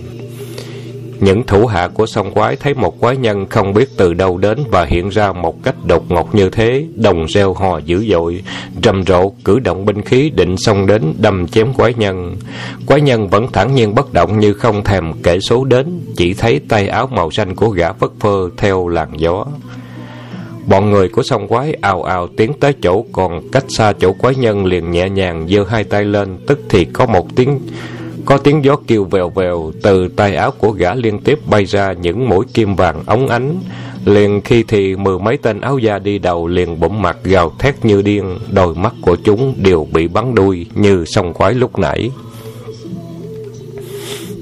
Những 1.20 1.46
thủ 1.46 1.66
hạ 1.66 1.88
của 1.94 2.06
sông 2.06 2.32
quái 2.32 2.56
thấy 2.56 2.74
một 2.74 3.00
quái 3.00 3.16
nhân 3.16 3.46
không 3.46 3.72
biết 3.74 3.88
từ 3.96 4.14
đâu 4.14 4.38
đến 4.38 4.58
và 4.70 4.84
hiện 4.84 5.08
ra 5.08 5.32
một 5.32 5.62
cách 5.62 5.74
đột 5.84 6.10
ngột 6.10 6.34
như 6.34 6.50
thế, 6.50 6.86
đồng 6.94 7.26
reo 7.26 7.54
hò 7.54 7.78
dữ 7.78 8.06
dội, 8.10 8.42
rầm 8.82 9.02
rộ 9.06 9.32
cử 9.44 9.58
động 9.58 9.84
binh 9.84 10.02
khí 10.02 10.30
định 10.30 10.56
xông 10.56 10.86
đến 10.86 11.14
đâm 11.18 11.48
chém 11.48 11.72
quái 11.72 11.94
nhân. 11.94 12.36
Quái 12.86 13.00
nhân 13.00 13.28
vẫn 13.28 13.46
thẳng 13.52 13.74
nhiên 13.74 13.94
bất 13.94 14.12
động 14.12 14.38
như 14.38 14.52
không 14.52 14.84
thèm 14.84 15.12
kể 15.22 15.40
số 15.40 15.64
đến, 15.64 16.00
chỉ 16.16 16.34
thấy 16.34 16.60
tay 16.68 16.88
áo 16.88 17.06
màu 17.06 17.30
xanh 17.30 17.54
của 17.54 17.68
gã 17.68 17.92
vất 17.92 18.12
phơ 18.20 18.48
theo 18.56 18.88
làn 18.88 19.08
gió. 19.16 19.46
Bọn 20.66 20.90
người 20.90 21.08
của 21.08 21.22
sông 21.22 21.48
quái 21.48 21.72
ào 21.80 22.02
ào 22.02 22.28
tiến 22.36 22.52
tới 22.60 22.72
chỗ 22.82 23.04
còn 23.12 23.48
cách 23.52 23.64
xa 23.68 23.92
chỗ 24.00 24.12
quái 24.12 24.34
nhân 24.34 24.66
liền 24.66 24.90
nhẹ 24.90 25.08
nhàng 25.08 25.48
giơ 25.48 25.64
hai 25.68 25.84
tay 25.84 26.04
lên, 26.04 26.38
tức 26.46 26.60
thì 26.68 26.84
có 26.84 27.06
một 27.06 27.36
tiếng 27.36 27.60
có 28.24 28.36
tiếng 28.36 28.64
gió 28.64 28.76
kêu 28.86 29.04
vèo 29.04 29.30
vèo 29.30 29.72
từ 29.82 30.08
tay 30.08 30.36
áo 30.36 30.50
của 30.50 30.70
gã 30.70 30.94
liên 30.94 31.18
tiếp 31.18 31.38
bay 31.46 31.64
ra 31.64 31.92
những 31.92 32.28
mũi 32.28 32.44
kim 32.54 32.76
vàng 32.76 33.02
ống 33.06 33.28
ánh. 33.28 33.60
Liền 34.04 34.40
khi 34.40 34.62
thì 34.68 34.96
mười 34.96 35.18
mấy 35.18 35.36
tên 35.36 35.60
áo 35.60 35.78
da 35.78 35.98
đi 35.98 36.18
đầu 36.18 36.46
liền 36.46 36.80
bụng 36.80 37.02
mặt 37.02 37.16
gào 37.24 37.52
thét 37.58 37.84
như 37.84 38.02
điên, 38.02 38.38
đôi 38.50 38.74
mắt 38.74 38.94
của 39.00 39.16
chúng 39.24 39.54
đều 39.56 39.86
bị 39.92 40.08
bắn 40.08 40.34
đuôi 40.34 40.66
như 40.74 41.04
sông 41.04 41.32
quái 41.32 41.54
lúc 41.54 41.78
nãy. 41.78 42.10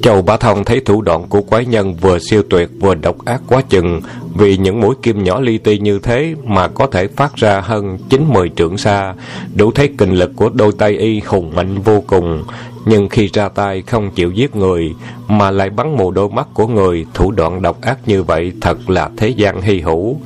Châu 0.03 0.23
Bá 0.23 0.37
Thông 0.37 0.65
thấy 0.65 0.81
thủ 0.81 1.03
đoạn 1.03 1.25
của 1.29 1.41
quái 1.43 1.67
nhân 1.67 1.95
vừa 1.95 2.19
siêu 2.19 2.43
tuyệt 2.51 2.69
vừa 2.81 2.95
độc 2.95 3.25
ác 3.25 3.43
quá 3.49 3.63
chừng, 3.69 4.01
vì 4.39 4.57
những 4.57 4.81
mũi 4.81 4.95
kim 5.03 5.25
nhỏ 5.25 5.41
li 5.41 5.59
ti 5.59 5.79
như 5.79 5.99
thế 5.99 6.35
mà 6.45 6.69
có 6.69 6.87
thể 6.87 7.07
phát 7.07 7.37
ra 7.37 7.61
hơn 7.61 7.99
chín 8.09 8.25
mười 8.29 8.51
trượng 8.57 8.79
xa, 8.79 9.15
đủ 9.55 9.73
thấy 9.73 9.89
kinh 9.99 10.13
lực 10.13 10.33
của 10.37 10.51
đôi 10.55 10.73
tay 10.79 10.93
y 10.97 11.21
hùng 11.27 11.53
mạnh 11.57 11.79
vô 11.81 12.03
cùng. 12.07 12.45
Nhưng 12.85 13.09
khi 13.09 13.29
ra 13.33 13.49
tay 13.49 13.83
không 13.83 14.11
chịu 14.11 14.31
giết 14.31 14.57
người, 14.57 14.95
mà 15.29 15.51
lại 15.51 15.71
bắn 15.71 15.97
mù 15.97 16.11
đôi 16.11 16.29
mắt 16.29 16.49
của 16.55 16.67
người, 16.67 17.07
thủ 17.15 17.31
đoạn 17.31 17.63
độc 17.63 17.81
ác 17.81 17.99
như 18.07 18.23
vậy 18.23 18.53
thật 18.61 18.91
là 18.91 19.11
thế 19.17 19.29
gian 19.29 19.63
hy 19.63 19.81
hữu. 19.81 20.17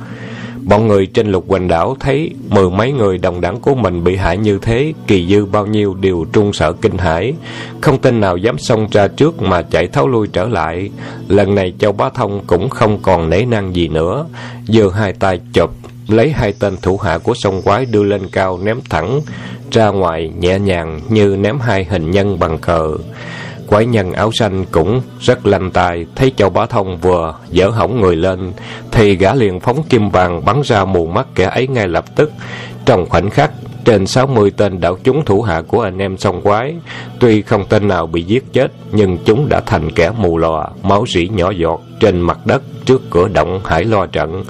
Bọn 0.65 0.87
người 0.87 1.05
trên 1.05 1.31
lục 1.31 1.45
hoành 1.47 1.67
đảo 1.67 1.97
thấy 1.99 2.31
mười 2.49 2.69
mấy 2.69 2.91
người 2.91 3.17
đồng 3.17 3.41
đẳng 3.41 3.59
của 3.59 3.75
mình 3.75 4.03
bị 4.03 4.15
hại 4.15 4.37
như 4.37 4.59
thế, 4.61 4.93
kỳ 5.07 5.27
dư 5.27 5.45
bao 5.45 5.65
nhiêu 5.65 5.93
đều 5.93 6.25
trung 6.33 6.53
sợ 6.53 6.73
kinh 6.73 6.97
hãi. 6.97 7.33
Không 7.81 7.97
tin 7.97 8.19
nào 8.19 8.37
dám 8.37 8.57
xông 8.57 8.87
ra 8.91 9.07
trước 9.07 9.41
mà 9.41 9.61
chạy 9.61 9.87
tháo 9.87 10.07
lui 10.07 10.27
trở 10.33 10.45
lại. 10.45 10.89
Lần 11.27 11.55
này 11.55 11.73
Châu 11.79 11.91
Bá 11.91 12.09
Thông 12.09 12.41
cũng 12.47 12.69
không 12.69 12.99
còn 13.01 13.29
nể 13.29 13.45
năng 13.45 13.75
gì 13.75 13.87
nữa. 13.87 14.25
giơ 14.67 14.89
hai 14.89 15.13
tay 15.13 15.39
chụp, 15.53 15.71
lấy 16.07 16.31
hai 16.31 16.53
tên 16.59 16.77
thủ 16.81 16.97
hạ 16.97 17.17
của 17.17 17.33
sông 17.33 17.61
quái 17.61 17.85
đưa 17.85 18.03
lên 18.03 18.21
cao 18.31 18.59
ném 18.63 18.79
thẳng 18.89 19.21
ra 19.71 19.87
ngoài 19.89 20.31
nhẹ 20.39 20.59
nhàng 20.59 20.99
như 21.09 21.35
ném 21.39 21.59
hai 21.59 21.83
hình 21.83 22.11
nhân 22.11 22.39
bằng 22.39 22.57
cờ. 22.57 22.97
Quái 23.67 23.85
nhân 23.85 24.13
áo 24.13 24.31
xanh 24.31 24.65
cũng 24.71 25.01
rất 25.19 25.45
lanh 25.45 25.71
tài, 25.71 26.05
thấy 26.15 26.31
Châu 26.37 26.49
Bá 26.49 26.65
Thông 26.65 26.97
vừa 26.97 27.35
dở 27.49 27.67
hỏng 27.67 28.01
người 28.01 28.15
lên, 28.15 28.51
thì 28.91 29.15
gã 29.15 29.33
liền 29.33 29.59
phóng 29.59 29.83
kim 29.83 30.09
vàng 30.09 30.45
bắn 30.45 30.61
ra 30.63 30.85
mù 30.85 31.05
mắt 31.05 31.27
kẻ 31.35 31.45
ấy 31.45 31.67
ngay 31.67 31.87
lập 31.87 32.05
tức. 32.15 32.31
Trong 32.85 33.05
khoảnh 33.09 33.29
khắc, 33.29 33.51
trên 33.85 34.07
sáu 34.07 34.27
mươi 34.27 34.51
tên 34.57 34.79
đảo 34.79 34.97
chúng 35.03 35.25
thủ 35.25 35.41
hạ 35.41 35.61
của 35.67 35.81
anh 35.81 35.97
em 35.97 36.17
song 36.17 36.41
quái, 36.41 36.75
tuy 37.19 37.41
không 37.41 37.65
tên 37.69 37.87
nào 37.87 38.07
bị 38.07 38.23
giết 38.23 38.43
chết, 38.53 38.71
nhưng 38.91 39.17
chúng 39.25 39.49
đã 39.49 39.59
thành 39.65 39.91
kẻ 39.91 40.11
mù 40.17 40.37
lòa, 40.37 40.67
máu 40.83 41.05
rỉ 41.07 41.27
nhỏ 41.27 41.51
giọt 41.51 41.81
trên 41.99 42.21
mặt 42.21 42.39
đất 42.45 42.61
trước 42.85 43.01
cửa 43.09 43.27
động 43.27 43.61
hải 43.65 43.83
lo 43.83 44.05
trận. 44.05 44.43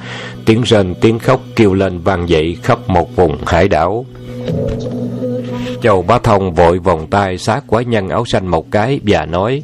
Tiếng 0.46 0.62
rên, 0.62 0.96
tiếng 1.02 1.20
khóc 1.20 1.42
kêu 1.56 1.74
lên 1.74 2.00
vang 2.00 2.30
dậy 2.30 2.58
khắp 2.64 2.80
một 2.90 3.16
vùng 3.16 3.38
hải 3.46 3.68
đảo. 3.68 4.06
Châu 5.84 6.02
Bá 6.02 6.18
Thông 6.18 6.54
vội 6.54 6.80
vòng 6.80 7.08
tay 7.08 7.38
sát 7.38 7.64
quái 7.68 7.86
nhân 7.86 8.10
áo 8.10 8.24
xanh 8.26 8.48
một 8.48 8.72
cái 8.72 9.00
và 9.06 9.26
nói, 9.26 9.64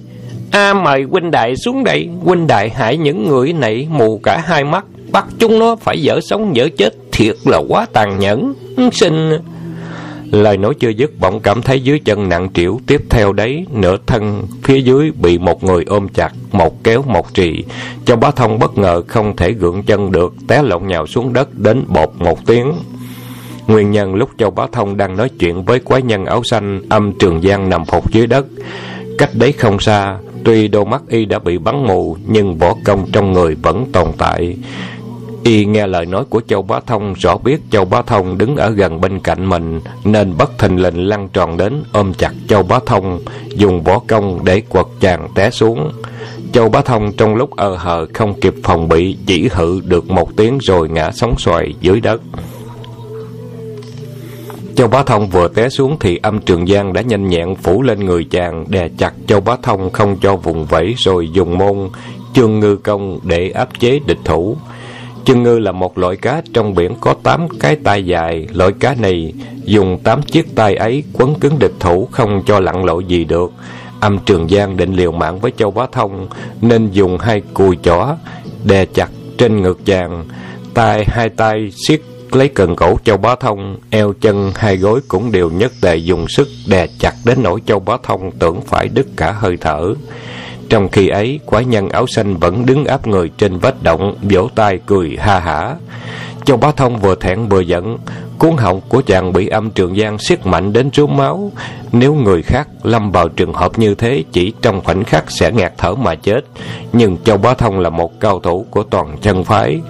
A 0.52 0.74
mời 0.74 1.04
huynh 1.04 1.32
đại 1.32 1.56
xuống 1.56 1.84
đây, 1.84 2.10
Huynh 2.24 2.48
đại 2.48 2.70
hại 2.70 2.98
những 2.98 3.30
người 3.30 3.54
này 3.54 3.88
mù 3.92 4.20
cả 4.24 4.38
hai 4.38 4.64
mắt, 4.64 4.86
Bắt 5.12 5.26
chúng 5.40 5.60
nó 5.60 5.76
phải 5.76 6.02
dở 6.02 6.20
sống 6.22 6.56
dở 6.56 6.68
chết, 6.78 6.94
Thiệt 7.12 7.36
là 7.46 7.58
quá 7.70 7.86
tàn 7.94 8.20
nhẫn. 8.20 8.54
Xin. 8.92 9.14
Lời 10.32 10.58
nói 10.58 10.74
chưa 10.80 10.90
dứt, 10.90 11.20
bỗng 11.20 11.40
cảm 11.40 11.62
thấy 11.62 11.80
dưới 11.80 12.00
chân 12.00 12.30
nặng 12.30 12.50
trĩu. 12.54 12.80
Tiếp 12.88 13.02
theo 13.10 13.34
đấy, 13.34 13.66
nửa 13.72 13.98
thân 14.08 14.44
phía 14.64 14.80
dưới 14.80 15.12
bị 15.22 15.38
một 15.38 15.64
người 15.64 15.84
ôm 15.88 16.08
chặt, 16.08 16.34
Một 16.52 16.84
kéo, 16.84 17.04
một 17.08 17.34
trì. 17.34 17.64
Châu 18.06 18.18
Bá 18.18 18.32
Thông 18.32 18.60
bất 18.60 18.78
ngờ 18.78 19.02
không 19.08 19.36
thể 19.36 19.52
gượng 19.52 19.84
chân 19.84 20.12
được, 20.12 20.34
Té 20.48 20.64
lộn 20.64 20.88
nhào 20.88 21.08
xuống 21.08 21.34
đất 21.34 21.60
đến 21.60 21.84
bột 21.88 22.10
một 22.18 22.46
tiếng. 22.46 22.74
Nguyên 23.70 23.92
nhân 23.92 24.16
lúc 24.16 24.30
Châu 24.38 24.52
Bá 24.52 24.68
Thông 24.72 24.98
đang 24.98 25.18
nói 25.18 25.30
chuyện 25.40 25.64
với 25.66 25.80
quái 25.80 26.02
nhân 26.02 26.26
áo 26.26 26.44
xanh, 26.44 26.82
âm 26.90 27.14
Trường 27.20 27.42
Giang 27.42 27.70
nằm 27.70 27.86
phục 27.86 28.12
dưới 28.12 28.28
đất. 28.28 28.46
Cách 29.18 29.30
đấy 29.34 29.52
không 29.52 29.80
xa, 29.80 30.18
tuy 30.44 30.68
đôi 30.68 30.86
mắt 30.86 31.02
y 31.08 31.26
đã 31.26 31.40
bị 31.40 31.58
bắn 31.58 31.88
mù, 31.88 32.18
nhưng 32.28 32.58
võ 32.58 32.74
công 32.86 33.06
trong 33.12 33.34
người 33.34 33.56
vẫn 33.56 33.86
tồn 33.92 34.08
tại. 34.18 34.58
Y 35.44 35.66
nghe 35.66 35.88
lời 35.88 36.06
nói 36.06 36.24
của 36.30 36.42
Châu 36.48 36.62
Bá 36.62 36.80
Thông 36.80 37.14
rõ 37.14 37.38
biết 37.38 37.60
Châu 37.72 37.86
Bá 37.86 38.02
Thông 38.02 38.38
đứng 38.38 38.56
ở 38.56 38.70
gần 38.70 39.02
bên 39.02 39.20
cạnh 39.20 39.50
mình 39.50 39.80
nên 40.04 40.38
bất 40.38 40.58
thình 40.60 40.82
lình 40.82 41.08
lăn 41.08 41.30
tròn 41.34 41.58
đến 41.58 41.84
ôm 41.92 42.14
chặt 42.14 42.32
Châu 42.48 42.64
Bá 42.64 42.80
Thông 42.86 43.20
dùng 43.56 43.84
võ 43.84 44.00
công 44.08 44.46
để 44.46 44.62
quật 44.62 44.86
chàng 45.00 45.28
té 45.36 45.50
xuống. 45.50 45.92
Châu 46.54 46.70
Bá 46.70 46.82
Thông 46.82 47.12
trong 47.12 47.36
lúc 47.36 47.56
ơ 47.56 47.76
hờ 47.76 48.08
không 48.14 48.40
kịp 48.40 48.54
phòng 48.64 48.90
bị 48.90 49.18
chỉ 49.26 49.50
hự 49.52 49.82
được 49.86 50.10
một 50.10 50.36
tiếng 50.38 50.58
rồi 50.62 50.90
ngã 50.90 51.12
sóng 51.12 51.36
xoài 51.38 51.74
dưới 51.82 52.00
đất. 52.00 52.22
Châu 54.80 54.88
Bá 54.88 55.04
Thông 55.04 55.30
vừa 55.30 55.48
té 55.48 55.70
xuống 55.70 55.98
thì 56.00 56.20
âm 56.22 56.42
trường 56.42 56.68
giang 56.68 56.94
đã 56.94 57.02
nhanh 57.02 57.30
nhẹn 57.30 57.56
phủ 57.56 57.82
lên 57.82 58.06
người 58.06 58.24
chàng, 58.32 58.66
đè 58.70 58.90
chặt 58.98 59.14
Châu 59.28 59.40
Bá 59.40 59.56
Thông 59.64 59.92
không 59.92 60.18
cho 60.22 60.36
vùng 60.36 60.66
vẫy 60.66 60.96
rồi 60.98 61.30
dùng 61.34 61.58
môn 61.58 61.90
chương 62.34 62.60
ngư 62.60 62.76
công 62.76 63.20
để 63.24 63.50
áp 63.50 63.70
chế 63.80 64.00
địch 64.06 64.18
thủ. 64.26 64.58
Chương 65.26 65.44
ngư 65.44 65.60
là 65.60 65.72
một 65.72 65.98
loại 65.98 66.16
cá 66.16 66.42
trong 66.54 66.76
biển 66.76 66.92
có 67.02 67.14
8 67.24 67.48
cái 67.60 67.76
tay 67.76 68.06
dài, 68.06 68.48
loại 68.54 68.72
cá 68.80 68.96
này 69.00 69.34
dùng 69.64 70.00
8 70.04 70.22
chiếc 70.22 70.56
tay 70.56 70.76
ấy 70.76 71.04
quấn 71.14 71.36
cứng 71.36 71.60
địch 71.60 71.74
thủ 71.80 72.08
không 72.12 72.44
cho 72.46 72.60
lặn 72.60 72.86
lộ 72.86 73.00
gì 73.00 73.24
được. 73.24 73.52
Âm 74.00 74.20
Trường 74.26 74.50
Giang 74.50 74.78
định 74.78 74.94
liều 74.94 75.12
mạng 75.12 75.40
với 75.40 75.52
Châu 75.58 75.72
Bá 75.72 75.86
Thông 75.92 76.28
nên 76.62 76.92
dùng 76.92 77.18
hai 77.18 77.42
cùi 77.54 77.78
chỏ 77.84 78.16
đè 78.64 78.86
chặt 78.86 79.10
trên 79.38 79.62
ngực 79.62 79.86
chàng, 79.86 80.26
tay 80.74 81.06
hai 81.08 81.30
tay 81.30 81.72
siết 81.88 82.02
lấy 82.36 82.48
cần 82.48 82.76
cổ 82.76 82.98
Châu 83.04 83.18
Bá 83.18 83.36
Thông, 83.36 83.78
eo 83.90 84.14
chân 84.22 84.52
hai 84.56 84.78
gối 84.78 85.00
cũng 85.08 85.32
đều 85.32 85.50
nhất 85.50 85.72
tề 85.82 85.96
dùng 85.96 86.28
sức 86.28 86.48
đè 86.68 86.88
chặt 87.00 87.14
đến 87.26 87.44
nỗi 87.44 87.62
Châu 87.66 87.80
Bá 87.80 87.98
Thông 88.04 88.32
tưởng 88.32 88.62
phải 88.62 88.88
đứt 88.88 89.08
cả 89.18 89.32
hơi 89.32 89.58
thở. 89.62 89.94
Trong 90.70 90.90
khi 90.90 91.08
ấy, 91.08 91.40
quái 91.46 91.66
nhân 91.66 91.90
áo 91.90 92.08
xanh 92.08 92.38
vẫn 92.38 92.66
đứng 92.66 92.86
áp 92.86 93.08
người 93.08 93.30
trên 93.38 93.58
vách 93.58 93.84
động, 93.84 94.16
vỗ 94.22 94.50
tay 94.56 94.80
cười 94.86 95.18
ha 95.20 95.40
hả. 95.40 95.76
Châu 96.46 96.58
Bá 96.58 96.72
Thông 96.72 97.00
vừa 97.00 97.16
thẹn 97.16 97.48
vừa 97.48 97.60
giận, 97.60 97.98
cuốn 98.40 98.58
họng 98.58 98.82
của 98.90 99.02
chàng 99.02 99.34
bị 99.34 99.48
âm 99.48 99.72
trường 99.72 100.00
giang 100.00 100.18
siết 100.20 100.46
mạnh 100.46 100.74
đến 100.74 100.90
rú 100.94 101.08
máu. 101.08 101.52
Nếu 101.92 102.14
người 102.16 102.42
khác 102.42 102.68
lâm 102.84 103.12
vào 103.12 103.30
trường 103.30 103.54
hợp 103.54 103.80
như 103.80 103.96
thế 103.96 104.24
chỉ 104.32 104.54
trong 104.62 104.82
khoảnh 104.84 105.04
khắc 105.04 105.32
sẽ 105.32 105.52
ngạt 105.52 105.74
thở 105.78 105.96
mà 105.96 106.16
chết. 106.16 106.42
Nhưng 106.94 107.18
Châu 107.24 107.38
Bá 107.38 107.54
Thông 107.54 107.80
là 107.80 107.90
một 107.90 108.20
cao 108.20 108.40
thủ 108.40 108.66
của 108.72 108.84
toàn 108.84 109.18
chân 109.22 109.44
phái, 109.44 109.82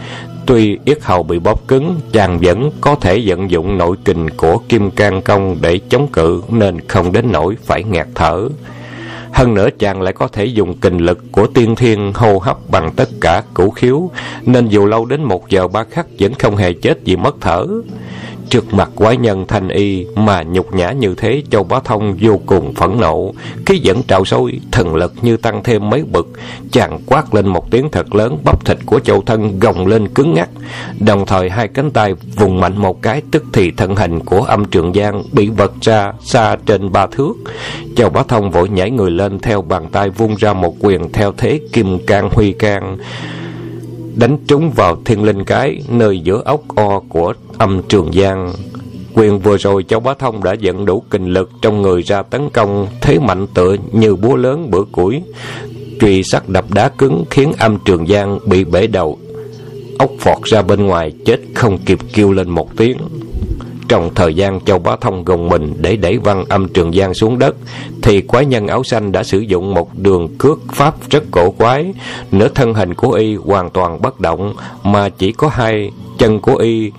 Tuy 0.45 0.77
yết 0.85 0.97
hầu 1.01 1.23
bị 1.23 1.39
bóp 1.39 1.67
cứng, 1.67 1.99
chàng 2.11 2.39
vẫn 2.39 2.71
có 2.81 2.95
thể 2.95 3.23
vận 3.25 3.51
dụng 3.51 3.77
nội 3.77 3.95
kình 4.05 4.29
của 4.37 4.57
Kim 4.57 4.91
Cang 4.91 5.21
Công 5.21 5.57
để 5.61 5.79
chống 5.89 6.07
cự 6.07 6.41
nên 6.49 6.87
không 6.87 7.11
đến 7.11 7.31
nỗi 7.31 7.55
phải 7.63 7.83
ngạt 7.83 8.07
thở. 8.15 8.49
Hơn 9.31 9.53
nữa 9.53 9.69
chàng 9.79 10.01
lại 10.01 10.13
có 10.13 10.27
thể 10.27 10.45
dùng 10.45 10.77
kình 10.77 10.97
lực 10.97 11.19
của 11.31 11.47
tiên 11.47 11.75
thiên 11.75 12.13
hô 12.15 12.39
hấp 12.39 12.57
bằng 12.69 12.91
tất 12.95 13.09
cả 13.21 13.43
cửu 13.55 13.69
khiếu, 13.69 14.09
nên 14.45 14.67
dù 14.67 14.85
lâu 14.85 15.05
đến 15.05 15.23
một 15.23 15.49
giờ 15.49 15.67
ba 15.67 15.83
khắc 15.83 16.07
vẫn 16.19 16.33
không 16.33 16.55
hề 16.55 16.73
chết 16.73 16.97
vì 17.05 17.15
mất 17.15 17.35
thở. 17.41 17.65
Trước 18.49 18.73
mặt 18.73 18.89
quái 18.95 19.17
nhân 19.17 19.45
thanh 19.47 19.67
y 19.67 20.05
mà 20.15 20.43
nhục 20.43 20.73
nhã 20.73 20.91
như 20.91 21.15
thế, 21.17 21.43
Châu 21.51 21.63
Bá 21.63 21.79
Thông 21.79 22.17
vô 22.21 22.39
cùng 22.45 22.73
phẫn 22.73 22.97
nộ. 22.99 23.33
Khí 23.65 23.79
dẫn 23.79 24.03
trào 24.03 24.25
sôi, 24.25 24.59
Thần 24.71 24.95
lực 24.95 25.13
như 25.21 25.37
tăng 25.37 25.63
thêm 25.63 25.89
mấy 25.89 26.03
bực 26.03 26.29
Chàng 26.71 26.99
quát 27.05 27.33
lên 27.33 27.47
một 27.47 27.71
tiếng 27.71 27.89
thật 27.91 28.15
lớn, 28.15 28.37
Bắp 28.43 28.65
thịt 28.65 28.77
của 28.85 28.99
Châu 28.99 29.21
Thân 29.21 29.59
gồng 29.59 29.87
lên 29.87 30.07
cứng 30.07 30.33
ngắc. 30.33 30.49
Đồng 30.99 31.25
thời 31.25 31.49
hai 31.49 31.67
cánh 31.67 31.91
tay 31.91 32.13
vùng 32.13 32.59
mạnh 32.59 32.77
một 32.77 33.01
cái, 33.01 33.21
Tức 33.31 33.43
thì 33.53 33.71
thân 33.71 33.95
hình 33.95 34.19
của 34.19 34.41
âm 34.41 34.65
trường 34.65 34.93
giang 34.93 35.23
Bị 35.31 35.49
vật 35.49 35.71
ra 35.81 36.13
xa 36.21 36.55
trên 36.65 36.91
ba 36.91 37.07
thước. 37.07 37.33
Châu 37.95 38.09
Bá 38.09 38.23
Thông 38.23 38.51
vội 38.51 38.69
nhảy 38.69 38.91
người 38.91 39.11
lên, 39.11 39.39
Theo 39.39 39.61
bàn 39.61 39.87
tay 39.91 40.09
vung 40.09 40.35
ra 40.35 40.53
một 40.53 40.75
quyền 40.79 41.11
Theo 41.11 41.33
thế 41.37 41.59
kim 41.73 42.05
can 42.05 42.29
huy 42.29 42.51
can 42.51 42.97
đánh 44.19 44.37
trúng 44.47 44.71
vào 44.71 45.01
thiên 45.05 45.23
linh 45.23 45.43
cái 45.43 45.81
nơi 45.89 46.19
giữa 46.19 46.41
ốc 46.45 46.61
o 46.75 46.99
của 46.99 47.33
âm 47.57 47.81
trường 47.89 48.11
giang. 48.13 48.53
Quyền 49.13 49.39
vừa 49.39 49.57
rồi 49.57 49.83
cháu 49.83 49.99
bá 49.99 50.13
thông 50.13 50.43
đã 50.43 50.53
dẫn 50.53 50.85
đủ 50.85 51.03
kinh 51.11 51.25
lực 51.25 51.51
trong 51.61 51.81
người 51.81 52.01
ra 52.01 52.21
tấn 52.21 52.49
công, 52.49 52.87
thế 53.01 53.19
mạnh 53.19 53.47
tựa 53.53 53.75
như 53.91 54.15
búa 54.15 54.35
lớn 54.35 54.71
bữa 54.71 54.83
củi. 54.91 55.21
Truy 56.01 56.23
sắt 56.23 56.49
đập 56.49 56.65
đá 56.73 56.89
cứng 56.89 57.23
khiến 57.29 57.51
âm 57.59 57.77
trường 57.85 58.07
giang 58.07 58.39
bị 58.45 58.63
bể 58.63 58.87
đầu. 58.87 59.17
Ốc 59.99 60.11
phọt 60.19 60.43
ra 60.43 60.61
bên 60.61 60.85
ngoài, 60.85 61.11
chết 61.25 61.39
không 61.55 61.77
kịp 61.77 61.99
kêu 62.13 62.31
lên 62.31 62.49
một 62.49 62.77
tiếng. 62.77 62.97
Trong 63.89 64.09
thời 64.15 64.33
gian 64.33 64.61
Châu 64.61 64.79
Bá 64.79 64.95
Thông 65.01 65.25
gồng 65.25 65.49
mình 65.49 65.73
để 65.77 65.95
đẩy 65.95 66.17
văn 66.17 66.45
âm 66.49 66.67
trường 66.67 66.93
giang 66.93 67.13
xuống 67.13 67.39
đất, 67.39 67.55
thì 68.01 68.21
quái 68.21 68.45
nhân 68.45 68.67
áo 68.67 68.83
xanh 68.83 69.11
đã 69.11 69.23
sử 69.23 69.39
dụng 69.39 69.73
một 69.73 69.97
đường 69.97 70.37
cước 70.37 70.59
pháp 70.73 70.95
rất 71.09 71.23
cổ 71.31 71.51
quái. 71.51 71.93
Nửa 72.31 72.47
thân 72.47 72.73
hình 72.73 72.93
của 72.93 73.11
y 73.11 73.35
hoàn 73.35 73.69
toàn 73.69 74.01
bất 74.01 74.19
động, 74.19 74.53
mà 74.83 75.09
chỉ 75.09 75.31
có 75.31 75.47
hai 75.47 75.91
chân 76.17 76.39
của 76.39 76.55
y 76.55 76.91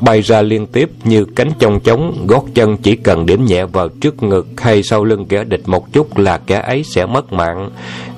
bay 0.00 0.20
ra 0.20 0.42
liên 0.42 0.66
tiếp 0.66 0.90
như 1.04 1.24
cánh 1.24 1.50
chong 1.58 1.80
chóng. 1.80 2.26
gót 2.26 2.44
chân 2.54 2.76
chỉ 2.76 2.96
cần 2.96 3.26
điểm 3.26 3.44
nhẹ 3.44 3.64
vào 3.64 3.88
trước 3.88 4.22
ngực 4.22 4.46
hay 4.56 4.82
sau 4.82 5.04
lưng 5.04 5.26
kẻ 5.26 5.44
địch 5.44 5.62
một 5.66 5.92
chút 5.92 6.18
là 6.18 6.38
kẻ 6.38 6.60
ấy 6.60 6.82
sẽ 6.84 7.06
mất 7.06 7.32
mạng. 7.32 7.70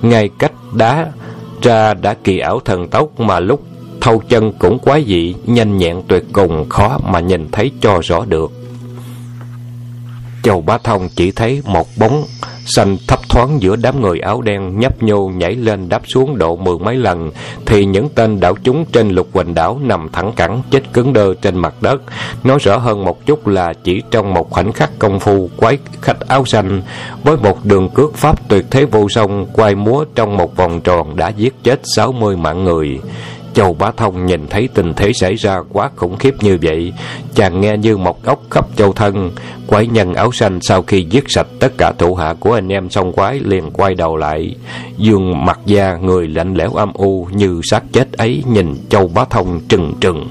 Ngay 0.02 0.30
cách 0.38 0.52
đá 0.74 1.06
ra 1.62 1.94
đã 1.94 2.14
kỳ 2.24 2.38
ảo 2.38 2.60
thần 2.60 2.88
tốc 2.88 3.20
mà 3.20 3.40
lúc 3.40 3.62
thâu 4.06 4.22
chân 4.28 4.52
cũng 4.52 4.78
quái 4.78 5.04
dị, 5.04 5.34
nhanh 5.46 5.78
nhẹn 5.78 6.02
tuyệt 6.08 6.24
cùng, 6.32 6.68
khó 6.68 6.98
mà 7.04 7.20
nhìn 7.20 7.48
thấy 7.52 7.70
cho 7.80 8.00
rõ 8.02 8.24
được. 8.24 8.52
Châu 10.42 10.60
Bá 10.60 10.78
Thông 10.78 11.08
chỉ 11.16 11.30
thấy 11.30 11.62
một 11.64 11.88
bóng 11.96 12.24
xanh 12.66 12.96
thấp 13.06 13.28
thoáng 13.28 13.62
giữa 13.62 13.76
đám 13.76 14.02
người 14.02 14.18
áo 14.18 14.42
đen 14.42 14.80
nhấp 14.80 15.02
nhô 15.02 15.28
nhảy 15.28 15.54
lên 15.54 15.88
đáp 15.88 16.02
xuống 16.06 16.38
độ 16.38 16.56
mười 16.56 16.78
mấy 16.78 16.96
lần, 16.96 17.30
thì 17.66 17.84
những 17.84 18.08
tên 18.14 18.40
đảo 18.40 18.54
chúng 18.64 18.84
trên 18.92 19.10
lục 19.10 19.28
quỳnh 19.32 19.54
đảo 19.54 19.78
nằm 19.82 20.08
thẳng 20.12 20.32
cẳng 20.36 20.62
chết 20.70 20.92
cứng 20.92 21.12
đơ 21.12 21.34
trên 21.42 21.58
mặt 21.58 21.74
đất. 21.80 22.02
Nói 22.44 22.58
rõ 22.58 22.76
hơn 22.76 23.04
một 23.04 23.26
chút 23.26 23.46
là 23.46 23.72
chỉ 23.84 24.02
trong 24.10 24.34
một 24.34 24.50
khoảnh 24.50 24.72
khắc 24.72 24.98
công 24.98 25.20
phu 25.20 25.50
quái 25.56 25.78
khách 26.00 26.28
áo 26.28 26.44
xanh 26.44 26.82
với 27.24 27.36
một 27.36 27.64
đường 27.64 27.88
cước 27.88 28.14
pháp 28.14 28.48
tuyệt 28.48 28.64
thế 28.70 28.84
vô 28.84 29.08
song 29.08 29.46
quay 29.52 29.74
múa 29.74 30.04
trong 30.14 30.36
một 30.36 30.56
vòng 30.56 30.80
tròn 30.80 31.16
đã 31.16 31.28
giết 31.28 31.54
chết 31.62 31.80
sáu 31.96 32.12
mươi 32.12 32.36
mạng 32.36 32.64
người. 32.64 33.00
Châu 33.56 33.74
Bá 33.74 33.90
Thông 33.96 34.26
nhìn 34.26 34.46
thấy 34.50 34.68
tình 34.74 34.94
thế 34.94 35.12
xảy 35.12 35.34
ra 35.34 35.60
quá 35.72 35.90
khủng 35.96 36.16
khiếp 36.16 36.34
như 36.40 36.58
vậy, 36.62 36.92
chàng 37.34 37.60
nghe 37.60 37.76
như 37.76 37.96
một 37.96 38.24
ốc 38.24 38.42
khắp 38.50 38.66
châu 38.76 38.92
thân. 38.92 39.30
Quái 39.66 39.86
nhân 39.86 40.14
áo 40.14 40.32
xanh 40.32 40.58
sau 40.60 40.82
khi 40.82 41.06
giết 41.10 41.24
sạch 41.28 41.46
tất 41.60 41.72
cả 41.78 41.92
thủ 41.98 42.14
hạ 42.14 42.34
của 42.40 42.52
anh 42.52 42.68
em 42.68 42.90
song 42.90 43.12
quái 43.12 43.40
liền 43.40 43.70
quay 43.70 43.94
đầu 43.94 44.16
lại. 44.16 44.54
Dương 44.96 45.44
mặt 45.44 45.60
da 45.66 45.96
người 45.96 46.28
lạnh 46.28 46.54
lẽo 46.54 46.70
âm 46.70 46.92
u 46.92 47.28
như 47.32 47.60
xác 47.62 47.82
chết 47.92 48.12
ấy 48.12 48.42
nhìn 48.46 48.74
Châu 48.88 49.08
Bá 49.08 49.24
Thông 49.24 49.60
trừng 49.68 49.94
trừng. 50.00 50.26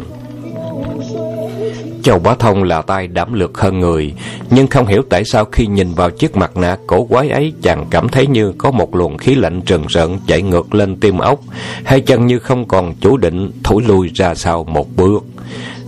Châu 2.06 2.20
Bá 2.20 2.36
Thông 2.36 2.64
là 2.64 2.82
tay 2.82 3.08
đảm 3.08 3.34
lược 3.34 3.58
hơn 3.58 3.80
người, 3.80 4.14
nhưng 4.50 4.68
không 4.68 4.88
hiểu 4.88 5.02
tại 5.10 5.26
sao 5.26 5.46
khi 5.46 5.68
nhìn 5.68 5.94
vào 5.94 6.10
chiếc 6.10 6.36
mặt 6.36 6.58
nạ 6.58 6.78
cổ 6.88 7.06
quái 7.06 7.30
ấy, 7.30 7.54
chàng 7.62 7.86
cảm 7.90 8.10
thấy 8.10 8.28
như 8.28 8.54
có 8.58 8.72
một 8.72 8.96
luồng 8.96 9.18
khí 9.18 9.36
lạnh 9.36 9.62
trần 9.62 9.86
rợn 9.88 10.20
chạy 10.28 10.42
ngược 10.42 10.76
lên 10.76 11.00
tim 11.00 11.18
ốc, 11.18 11.40
hai 11.84 12.02
chân 12.02 12.28
như 12.28 12.40
không 12.40 12.68
còn 12.68 12.94
chủ 13.02 13.18
định 13.18 13.52
thổi 13.64 13.84
lui 13.88 14.12
ra 14.16 14.36
sau 14.36 14.64
một 14.64 14.88
bước. 14.96 15.24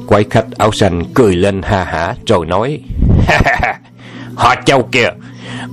Quái 0.07 0.23
khách 0.29 0.45
áo 0.57 0.71
xanh 0.71 1.03
cười 1.13 1.35
lên 1.35 1.61
ha 1.61 1.83
hả 1.83 2.13
rồi 2.27 2.45
nói: 2.45 2.79
"Họ 4.35 4.55
Châu 4.65 4.83
kìa, 4.91 5.09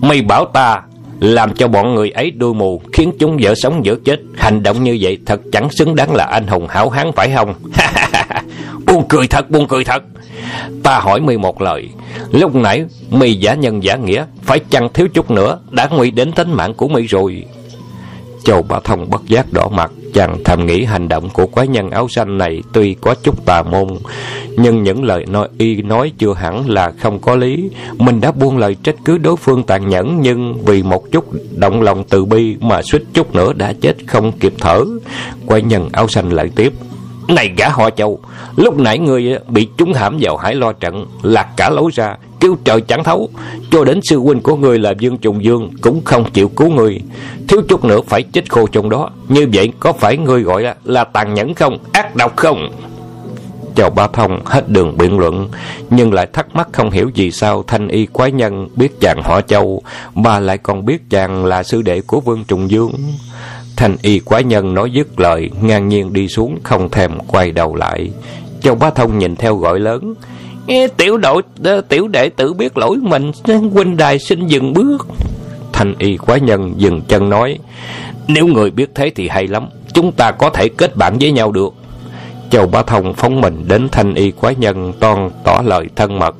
mày 0.01 0.23
bảo 0.23 0.45
ta 0.45 0.83
làm 1.21 1.55
cho 1.55 1.69
bọn 1.69 1.95
người 1.95 2.11
ấy 2.11 2.31
đuôi 2.31 2.55
mù, 2.55 2.83
khiến 2.93 3.13
chúng 3.19 3.43
dở 3.43 3.55
sống 3.55 3.85
dở 3.85 3.95
chết, 4.05 4.21
hành 4.37 4.63
động 4.63 4.85
như 4.85 4.99
vậy 5.01 5.19
thật 5.27 5.41
chẳng 5.53 5.71
xứng 5.71 5.97
đáng 5.97 6.15
là 6.15 6.25
anh 6.25 6.47
hùng 6.47 6.67
hảo 6.69 6.91
hán 6.91 7.13
phải 7.13 7.33
không?" 7.35 7.55
buồn 8.87 9.05
cười 9.09 9.27
thật, 9.27 9.51
buồn 9.51 9.67
cười 9.69 9.85
thật. 9.85 10.03
Ta 10.83 10.99
hỏi 10.99 11.21
mi 11.21 11.37
một 11.37 11.63
lời, 11.63 11.89
lúc 12.31 12.55
nãy 12.55 12.85
mi 13.11 13.33
giả 13.33 13.55
nhân 13.55 13.85
giả 13.85 13.97
nghĩa, 13.97 14.25
phải 14.43 14.59
chăng 14.71 14.93
thiếu 14.93 15.09
chút 15.15 15.31
nữa 15.31 15.59
đã 15.71 15.89
nguy 15.93 16.11
đến 16.11 16.33
tính 16.33 16.53
mạng 16.53 16.75
của 16.75 16.89
mi 16.89 17.03
rồi. 17.03 17.45
Châu 18.45 18.63
Bá 18.63 18.81
Thông 18.85 19.11
bất 19.11 19.27
giác 19.27 19.53
đỏ 19.53 19.69
mặt, 19.69 19.91
chàng 20.15 20.37
thầm 20.45 20.67
nghĩ 20.67 20.85
hành 20.85 21.09
động 21.09 21.31
của 21.31 21.47
quái 21.47 21.69
nhân 21.69 21.91
áo 21.91 22.09
xanh 22.09 22.39
này 22.39 22.63
tuy 22.73 22.95
có 22.95 23.15
chút 23.15 23.47
tà 23.47 23.63
môn, 23.63 23.89
nhưng 24.57 24.83
những 24.83 25.05
lời 25.05 25.27
nói 25.27 25.49
y 25.59 25.83
nói 25.83 26.13
chưa 26.19 26.35
hẳn 26.35 26.71
là 26.71 26.91
không 26.91 27.19
có 27.19 27.37
lý. 27.37 27.71
Mình 27.99 28.21
đã 28.21 28.33
buông 28.33 28.59
lời 28.59 28.77
trách 28.83 28.95
cứ 29.05 29.19
đối 29.19 29.37
phương 29.37 29.63
tàn 29.63 29.89
nhẫn, 29.89 30.21
nhưng 30.21 30.65
vì 30.65 30.83
một 30.83 31.13
chút 31.13 31.25
động 31.57 31.83
lòng 31.83 32.05
từ 32.05 32.25
bi 32.25 32.57
mà 32.61 32.83
suýt 32.83 33.03
chút 33.15 33.35
nữa 33.35 33.53
đã 33.53 33.73
chết 33.81 33.97
không 34.07 34.33
kịp 34.33 34.55
thở. 34.59 34.85
Quái 35.47 35.63
nhân 35.63 35.89
áo 35.93 36.09
xanh 36.09 36.31
lại 36.31 36.51
tiếp. 36.57 36.73
Này 37.29 37.53
gã 37.57 37.69
họ 37.69 37.91
châu, 37.91 38.21
lúc 38.57 38.79
nãy 38.79 38.99
người 38.99 39.39
bị 39.49 39.69
trúng 39.77 39.93
hãm 39.93 40.19
vào 40.21 40.37
hải 40.37 40.55
lo 40.55 40.73
trận, 40.73 41.07
lạc 41.23 41.49
cả 41.57 41.71
lối 41.71 41.91
ra, 41.95 42.17
kêu 42.41 42.57
trời 42.65 42.81
chẳng 42.81 43.05
thấu. 43.05 43.29
Cho 43.71 43.85
đến 43.85 44.01
sư 44.03 44.19
huynh 44.19 44.41
của 44.41 44.57
người 44.57 44.79
là 44.79 44.93
Dương 44.99 45.19
Trùng 45.19 45.45
Dương 45.45 45.71
cũng 45.81 46.05
không 46.05 46.31
chịu 46.31 46.49
cứu 46.49 46.71
người. 46.71 47.01
Thiếu 47.49 47.63
chút 47.69 47.85
nữa 47.85 48.01
phải 48.07 48.23
chết 48.23 48.51
khô 48.51 48.67
trong 48.67 48.91
đó. 48.91 49.11
Như 49.29 49.47
vậy 49.53 49.73
có 49.81 49.93
phải 49.93 50.17
người 50.17 50.43
gọi 50.43 50.63
là, 50.63 50.75
là 50.85 51.05
tàn 51.05 51.35
nhẫn 51.35 51.55
không, 51.55 51.79
ác 51.93 52.17
độc 52.17 52.37
không? 52.37 52.71
Chào 53.77 53.91
Ba 53.91 54.07
Thông 54.07 54.41
hết 54.45 54.69
đường 54.69 54.97
biện 54.99 55.19
luận, 55.19 55.49
nhưng 55.91 56.13
lại 56.13 56.27
thắc 56.33 56.55
mắc 56.55 56.69
không 56.73 56.91
hiểu 56.91 57.11
vì 57.15 57.31
sao 57.31 57.65
thanh 57.67 57.89
y 57.89 58.07
quái 58.07 58.33
nhân 58.33 58.69
biết 58.77 59.01
chàng 59.01 59.23
họ 59.25 59.41
châu, 59.41 59.83
mà 60.15 60.41
lại 60.41 60.59
còn 60.59 60.85
biết 60.85 61.11
chàng 61.11 61.45
là 61.45 61.63
sư 61.63 61.83
đệ 61.83 62.01
của 62.01 62.21
Vương 62.21 62.45
Trùng 62.45 62.71
Dương. 62.71 62.93
Thanh 63.77 63.97
y 64.03 64.19
Quá 64.19 64.41
nhân 64.41 64.75
nói 64.75 64.91
dứt 64.91 65.21
lời, 65.21 65.51
ngang 65.63 65.89
nhiên 65.89 66.13
đi 66.13 66.29
xuống, 66.29 66.59
không 66.63 66.91
thèm 66.91 67.19
quay 67.27 67.53
đầu 67.53 67.75
lại. 67.75 68.11
Châu 68.61 68.75
Bá 68.75 68.91
Thông 68.91 69.19
nhìn 69.19 69.37
theo 69.37 69.57
gọi 69.57 69.81
lớn. 69.81 70.15
Tiểu 70.97 71.17
đội, 71.17 71.43
ờ, 71.65 71.81
tiểu 71.81 72.09
đệ 72.09 72.29
tử 72.29 72.53
biết 72.53 72.79
lỗi 72.79 72.97
mình, 73.03 73.33
ờ, 73.43 73.57
huynh 73.57 73.97
đài 73.97 74.19
xin 74.19 74.47
dừng 74.47 74.73
bước. 74.73 75.07
Thanh 75.73 75.95
y 75.99 76.17
Quá 76.17 76.39
nhân 76.39 76.75
dừng 76.77 77.01
chân 77.09 77.29
nói. 77.29 77.59
Nếu 78.29 78.47
người 78.47 78.71
biết 78.71 78.91
thế 78.95 79.11
thì 79.15 79.29
hay 79.29 79.47
lắm, 79.47 79.69
chúng 79.93 80.13
ta 80.13 80.31
có 80.31 80.51
thể 80.51 80.69
kết 80.69 80.97
bạn 80.97 81.17
với 81.21 81.33
nhau 81.33 81.53
được. 81.53 81.75
Châu 82.51 82.67
Bá 82.67 82.83
Thông 82.83 83.15
phóng 83.15 83.41
mình 83.41 83.65
đến 83.69 83.89
thanh 83.93 84.15
y 84.15 84.31
quái 84.31 84.55
nhân 84.55 84.93
toàn 85.01 85.31
tỏ 85.45 85.63
lời 85.65 85.89
thân 85.97 86.19
mật. 86.19 86.35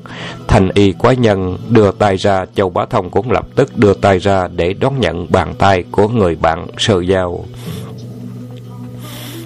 Thanh 0.49 0.69
y 0.75 0.93
quái 0.93 1.17
nhân 1.17 1.59
đưa 1.69 1.91
tay 1.91 2.17
ra, 2.17 2.47
Châu 2.55 2.71
Bá 2.71 2.85
Thông 2.85 3.11
cũng 3.11 3.31
lập 3.31 3.47
tức 3.55 3.77
đưa 3.77 3.95
tay 3.95 4.19
ra 4.19 4.49
để 4.57 4.73
đón 4.73 5.01
nhận 5.01 5.27
bàn 5.33 5.55
tay 5.59 5.85
của 5.91 6.09
người 6.09 6.37
bạn 6.37 6.67
sơ 6.79 7.01
giao. 7.01 7.45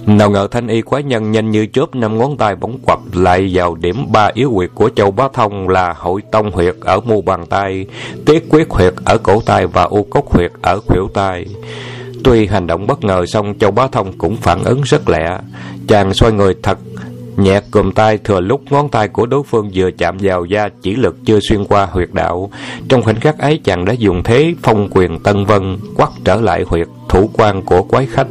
Nào 0.06 0.30
ngờ 0.30 0.48
thanh 0.50 0.68
y 0.68 0.82
quái 0.82 1.02
nhân 1.02 1.32
nhanh 1.32 1.50
như 1.50 1.66
chớp 1.66 1.94
năm 1.94 2.18
ngón 2.18 2.36
tay 2.36 2.56
bỗng 2.56 2.78
quật 2.78 2.98
lại 3.12 3.50
vào 3.52 3.74
điểm 3.74 4.12
ba 4.12 4.30
yếu 4.34 4.50
huyệt 4.50 4.70
của 4.74 4.90
Châu 4.96 5.10
Bá 5.10 5.28
Thông 5.32 5.68
là 5.68 5.94
hội 5.98 6.22
tông 6.32 6.50
huyệt 6.50 6.74
ở 6.80 7.00
mu 7.00 7.22
bàn 7.22 7.46
tay, 7.46 7.86
tiết 8.26 8.44
quyết 8.50 8.70
huyệt 8.70 8.94
ở 9.04 9.18
cổ 9.18 9.42
tay 9.46 9.66
và 9.66 9.82
u 9.82 10.02
cốc 10.10 10.32
huyệt 10.32 10.52
ở 10.62 10.80
khuỷu 10.80 11.10
tay. 11.14 11.46
Tuy 12.24 12.46
hành 12.46 12.66
động 12.66 12.86
bất 12.86 13.04
ngờ 13.04 13.26
xong, 13.26 13.58
Châu 13.58 13.70
Bá 13.70 13.86
Thông 13.86 14.18
cũng 14.18 14.36
phản 14.36 14.64
ứng 14.64 14.82
rất 14.82 15.08
lẹ. 15.08 15.38
Chàng 15.88 16.14
xoay 16.14 16.32
người 16.32 16.54
thật 16.62 16.78
nhẹ 17.38 17.60
cùm 17.70 17.92
tay 17.92 18.18
thừa 18.18 18.40
lúc 18.40 18.62
ngón 18.70 18.88
tay 18.88 19.08
của 19.08 19.26
đối 19.26 19.42
phương 19.42 19.70
vừa 19.74 19.90
chạm 19.98 20.16
vào 20.20 20.44
da 20.44 20.68
chỉ 20.82 20.96
lực 20.96 21.16
chưa 21.24 21.38
xuyên 21.40 21.64
qua 21.64 21.86
huyệt 21.86 22.08
đạo. 22.12 22.50
Trong 22.88 23.02
khoảnh 23.02 23.20
khắc 23.20 23.38
ấy 23.38 23.60
chàng 23.64 23.84
đã 23.84 23.92
dùng 23.92 24.22
thế 24.22 24.54
phong 24.62 24.88
quyền 24.90 25.18
tân 25.18 25.44
vân 25.44 25.78
quắt 25.96 26.08
trở 26.24 26.40
lại 26.40 26.64
huyệt 26.66 26.88
thủ 27.08 27.30
quan 27.32 27.62
của 27.62 27.82
quái 27.82 28.06
khách. 28.06 28.26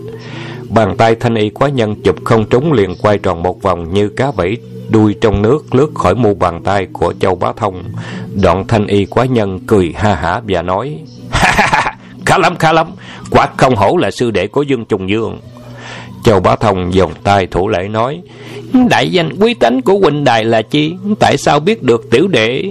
Bàn 0.70 0.98
tay 0.98 1.16
thanh 1.16 1.36
y 1.36 1.50
quái 1.50 1.72
nhân 1.72 1.96
chụp 2.04 2.16
không 2.26 2.46
trúng 2.50 2.74
liền 2.74 2.96
quay 3.02 3.18
tròn 3.18 3.44
một 3.44 3.62
vòng 3.62 3.94
như 3.94 4.10
cá 4.10 4.32
vẫy 4.32 4.58
đuôi 4.90 5.16
trong 5.22 5.42
nước 5.42 5.76
lướt 5.76 5.92
khỏi 5.96 6.16
mu 6.16 6.34
bàn 6.34 6.64
tay 6.64 6.88
của 6.94 7.14
Châu 7.20 7.36
Bá 7.36 7.52
Thông. 7.58 7.84
Đoạn 8.42 8.68
thanh 8.68 8.88
y 8.88 9.06
quái 9.06 9.28
nhân 9.28 9.60
cười 9.68 9.94
ha 9.98 10.16
hả 10.16 10.42
và 10.48 10.62
nói: 10.62 11.00
"Khá 12.28 12.38
lắm, 12.38 12.56
khá 12.60 12.74
lắm, 12.74 12.88
quả 13.30 13.48
không 13.58 13.76
hổ 13.76 13.98
là 13.98 14.12
sư 14.12 14.32
đệ 14.32 14.48
của 14.48 14.62
Dương 14.62 14.86
Trùng 14.86 15.10
Dương." 15.10 15.38
Châu 16.24 16.40
Bá 16.40 16.56
Thông 16.56 16.92
vòng 16.92 17.14
tay 17.24 17.48
thủ 17.48 17.68
lễ 17.68 17.88
nói 17.88 18.22
Đại 18.90 19.10
danh 19.10 19.30
quý 19.40 19.54
tánh 19.54 19.82
của 19.82 19.94
huynh 20.00 20.24
đài 20.24 20.46
là 20.46 20.62
chi? 20.62 20.94
Tại 21.20 21.38
sao 21.38 21.60
biết 21.60 21.84
được 21.84 22.10
tiểu 22.12 22.28
đệ? 22.28 22.64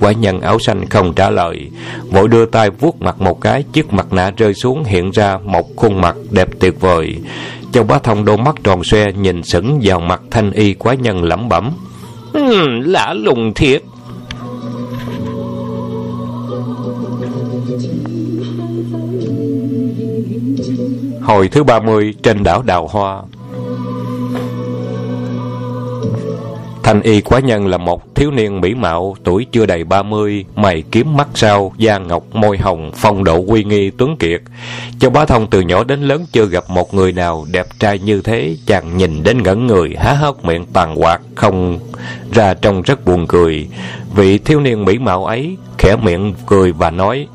Quả 0.00 0.12
nhân 0.12 0.40
áo 0.40 0.58
xanh 0.58 0.88
không 0.88 1.12
trả 1.14 1.30
lời. 1.30 1.70
Vội 2.10 2.28
đưa 2.28 2.46
tay 2.46 2.70
vuốt 2.70 3.02
mặt 3.02 3.20
một 3.20 3.40
cái 3.40 3.64
Chiếc 3.72 3.92
mặt 3.92 4.12
nạ 4.12 4.30
rơi 4.36 4.54
xuống 4.54 4.84
hiện 4.84 5.10
ra 5.10 5.38
Một 5.44 5.76
khuôn 5.76 6.00
mặt 6.00 6.16
đẹp 6.30 6.48
tuyệt 6.60 6.80
vời. 6.80 7.16
Châu 7.72 7.84
Bá 7.84 7.98
Thông 7.98 8.24
đôi 8.24 8.36
mắt 8.36 8.54
tròn 8.64 8.84
xoe 8.84 9.12
Nhìn 9.12 9.42
sững 9.42 9.80
vào 9.82 10.00
mặt 10.00 10.22
thanh 10.30 10.52
y 10.52 10.74
quái 10.74 10.96
nhân 10.96 11.24
lẩm 11.24 11.48
bẩm 11.48 11.70
Lạ 12.84 13.14
lùng 13.14 13.54
thiệt. 13.54 13.82
Hồi 21.22 21.48
thứ 21.48 21.64
30 21.64 22.14
trên 22.22 22.42
đảo 22.42 22.62
Đào 22.62 22.86
Hoa 22.86 23.22
Thanh 26.82 27.02
y 27.02 27.20
quá 27.20 27.40
nhân 27.40 27.66
là 27.66 27.78
một 27.78 28.14
thiếu 28.14 28.30
niên 28.30 28.60
mỹ 28.60 28.74
mạo, 28.74 29.16
tuổi 29.24 29.46
chưa 29.52 29.66
đầy 29.66 29.84
30, 29.84 30.44
mày 30.56 30.82
kiếm 30.92 31.16
mắt 31.16 31.28
sao, 31.34 31.72
da 31.78 31.98
ngọc, 31.98 32.22
môi 32.32 32.58
hồng, 32.58 32.90
phong 32.94 33.24
độ 33.24 33.44
uy 33.46 33.64
nghi, 33.64 33.90
tuấn 33.90 34.16
kiệt. 34.16 34.40
Châu 34.98 35.10
Bá 35.10 35.24
Thông 35.24 35.46
từ 35.46 35.60
nhỏ 35.60 35.84
đến 35.84 36.02
lớn 36.02 36.26
chưa 36.32 36.46
gặp 36.46 36.64
một 36.68 36.94
người 36.94 37.12
nào 37.12 37.46
đẹp 37.52 37.66
trai 37.78 37.98
như 37.98 38.22
thế, 38.22 38.56
chàng 38.66 38.96
nhìn 38.96 39.22
đến 39.22 39.42
ngẩn 39.42 39.66
người, 39.66 39.94
há 39.98 40.12
hốc 40.12 40.44
miệng 40.44 40.64
tàn 40.72 41.02
quạt, 41.02 41.20
không 41.34 41.78
ra 42.32 42.54
trông 42.54 42.82
rất 42.82 43.04
buồn 43.04 43.26
cười. 43.26 43.68
Vị 44.14 44.38
thiếu 44.38 44.60
niên 44.60 44.84
mỹ 44.84 44.98
mạo 44.98 45.24
ấy 45.24 45.56
khẽ 45.78 45.96
miệng 45.96 46.34
cười 46.46 46.72
và 46.72 46.90
nói, 46.90 47.26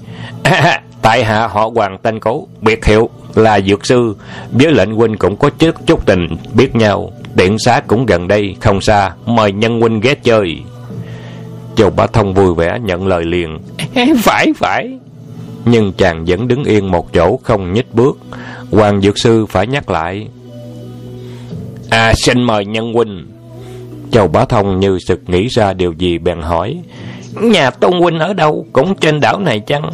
Tại 1.06 1.24
hạ 1.24 1.48
họ 1.48 1.70
Hoàng 1.76 1.98
tên 2.02 2.20
cố, 2.20 2.48
biệt 2.62 2.86
hiệu 2.86 3.10
là 3.36 3.62
dược 3.62 3.86
sư, 3.86 4.16
với 4.52 4.72
lệnh 4.72 4.96
huynh 4.96 5.18
cũng 5.18 5.38
có 5.38 5.50
chút 5.50 5.76
chút 5.86 6.06
tình, 6.06 6.28
biết 6.54 6.76
nhau. 6.76 7.12
Tiện 7.38 7.60
xá 7.60 7.82
cũng 7.88 8.06
gần 8.06 8.28
đây, 8.28 8.56
không 8.62 8.82
xa, 8.82 9.12
mời 9.26 9.52
nhân 9.52 9.80
huynh 9.80 10.00
ghé 10.00 10.16
chơi. 10.16 10.56
Châu 11.76 11.90
Bá 11.90 12.08
Thông 12.08 12.34
vui 12.34 12.54
vẻ 12.54 12.80
nhận 12.84 13.08
lời 13.08 13.24
liền. 13.26 13.60
Phải, 14.24 14.48
phải. 14.56 15.00
Nhưng 15.66 15.94
chàng 15.94 16.26
vẫn 16.26 16.48
đứng 16.48 16.64
yên 16.64 16.92
một 16.92 17.14
chỗ 17.14 17.40
không 17.44 17.74
nhích 17.74 17.94
bước. 17.94 18.18
Hoàng 18.72 19.02
Dược 19.02 19.20
Sư 19.20 19.46
phải 19.46 19.68
nhắc 19.68 19.90
lại. 19.90 20.28
À, 21.90 22.14
xin 22.16 22.44
mời 22.44 22.66
nhân 22.66 22.94
huynh. 22.94 23.28
Châu 24.12 24.28
Bá 24.28 24.46
Thông 24.46 24.80
như 24.80 25.00
sực 25.08 25.22
nghĩ 25.28 25.48
ra 25.48 25.74
điều 25.74 25.94
gì 25.94 26.18
bèn 26.18 26.42
hỏi. 26.42 26.78
Nhà 27.42 27.70
Tôn 27.70 27.92
huynh 28.02 28.20
ở 28.20 28.34
đâu? 28.34 28.66
Cũng 28.74 28.96
trên 28.96 29.20
đảo 29.20 29.40
này 29.40 29.60
chăng? 29.60 29.92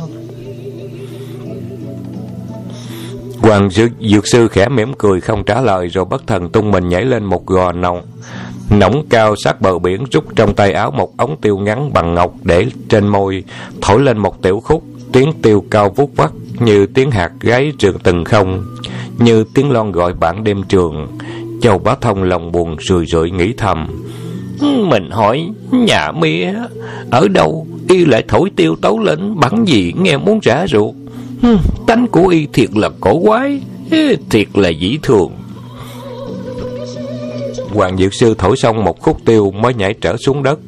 Hoàng 3.52 3.70
dược, 3.70 3.92
dược 4.00 4.28
sư 4.28 4.48
khẽ 4.48 4.70
mỉm 4.70 4.94
cười 4.98 5.22
không 5.22 5.44
trả 5.44 5.62
lời 5.62 5.88
rồi 5.88 6.06
bất 6.06 6.28
thần 6.28 6.50
tung 6.50 6.72
mình 6.72 6.90
nhảy 6.90 7.06
lên 7.06 7.24
một 7.24 7.46
gò 7.46 7.72
nồng 7.72 8.02
nóng 8.70 9.06
cao 9.10 9.36
sát 9.36 9.62
bờ 9.62 9.80
biển 9.80 10.04
rút 10.12 10.36
trong 10.36 10.54
tay 10.54 10.74
áo 10.74 10.92
một 10.92 11.18
ống 11.18 11.38
tiêu 11.42 11.58
ngắn 11.58 11.94
bằng 11.94 12.14
ngọc 12.14 12.34
để 12.44 12.66
trên 12.90 13.08
môi 13.08 13.44
thổi 13.82 14.02
lên 14.02 14.18
một 14.18 14.42
tiểu 14.42 14.60
khúc. 14.60 14.84
Tiếng 15.12 15.34
tiêu 15.42 15.66
cao 15.72 15.90
vút 15.96 16.12
vắt 16.16 16.32
như 16.60 16.86
tiếng 16.86 17.12
hạt 17.12 17.32
gáy 17.42 17.72
trường 17.78 18.00
từng 18.00 18.24
không 18.26 18.66
như 19.20 19.44
tiếng 19.54 19.72
lon 19.72 19.92
gọi 19.92 20.14
bản 20.14 20.44
đêm 20.44 20.64
trường. 20.64 21.08
Châu 21.62 21.80
bá 21.80 21.96
thông 22.02 22.24
lòng 22.24 22.52
buồn 22.52 22.76
rười 22.80 23.06
rượi 23.06 23.32
nghĩ 23.32 23.54
thầm 23.58 23.88
mình 24.62 25.10
hỏi 25.12 25.50
nhà 25.72 26.12
mía 26.12 26.54
ở 27.10 27.28
đâu? 27.28 27.68
Y 27.90 28.06
lại 28.06 28.24
thổi 28.28 28.52
tiêu 28.56 28.76
tấu 28.82 29.00
lên 29.00 29.40
bắn 29.40 29.66
gì? 29.66 29.94
Nghe 29.98 30.18
muốn 30.18 30.42
trả 30.42 30.68
ruột 30.68 30.96
tánh 31.88 32.08
của 32.08 32.28
y 32.28 32.48
thiệt 32.54 32.70
là 32.76 32.90
cổ 33.00 33.22
quái 33.26 33.62
thiệt 34.30 34.48
là 34.54 34.70
dĩ 34.70 35.00
thường 35.04 35.32
Hoàng 37.74 37.98
Dược 37.98 38.14
Sư 38.14 38.36
thổi 38.38 38.58
xong 38.58 38.84
một 38.84 39.02
khúc 39.02 39.18
tiêu 39.26 39.52
mới 39.52 39.74
nhảy 39.74 39.94
trở 40.02 40.16
xuống 40.18 40.44
đất, 40.44 40.60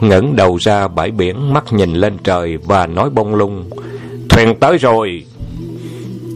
ngẩng 0.00 0.36
đầu 0.36 0.56
ra 0.60 0.88
bãi 0.88 1.10
biển, 1.10 1.52
mắt 1.52 1.72
nhìn 1.72 1.92
lên 1.92 2.16
trời 2.24 2.56
và 2.56 2.86
nói 2.86 3.10
bông 3.10 3.34
lung. 3.34 3.70
Thuyền 4.28 4.54
tới 4.60 4.78
rồi! 4.78 5.24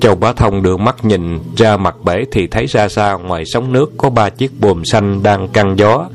Châu 0.01 0.14
Bá 0.14 0.33
Thông 0.33 0.62
đưa 0.62 0.77
mắt 0.77 1.05
nhìn 1.05 1.38
ra 1.57 1.77
mặt 1.77 1.96
bể 2.05 2.24
thì 2.33 2.46
thấy 2.46 2.66
ra 2.66 2.88
xa 2.88 3.12
ngoài 3.14 3.44
sóng 3.44 3.72
nước 3.72 3.92
có 3.96 4.11
ba 4.11 4.31
chiếc 4.31 4.61
buồm 4.61 4.83
xanh 4.85 5.22
đang 5.22 5.48
căng 5.48 5.79
gió. 5.79 6.07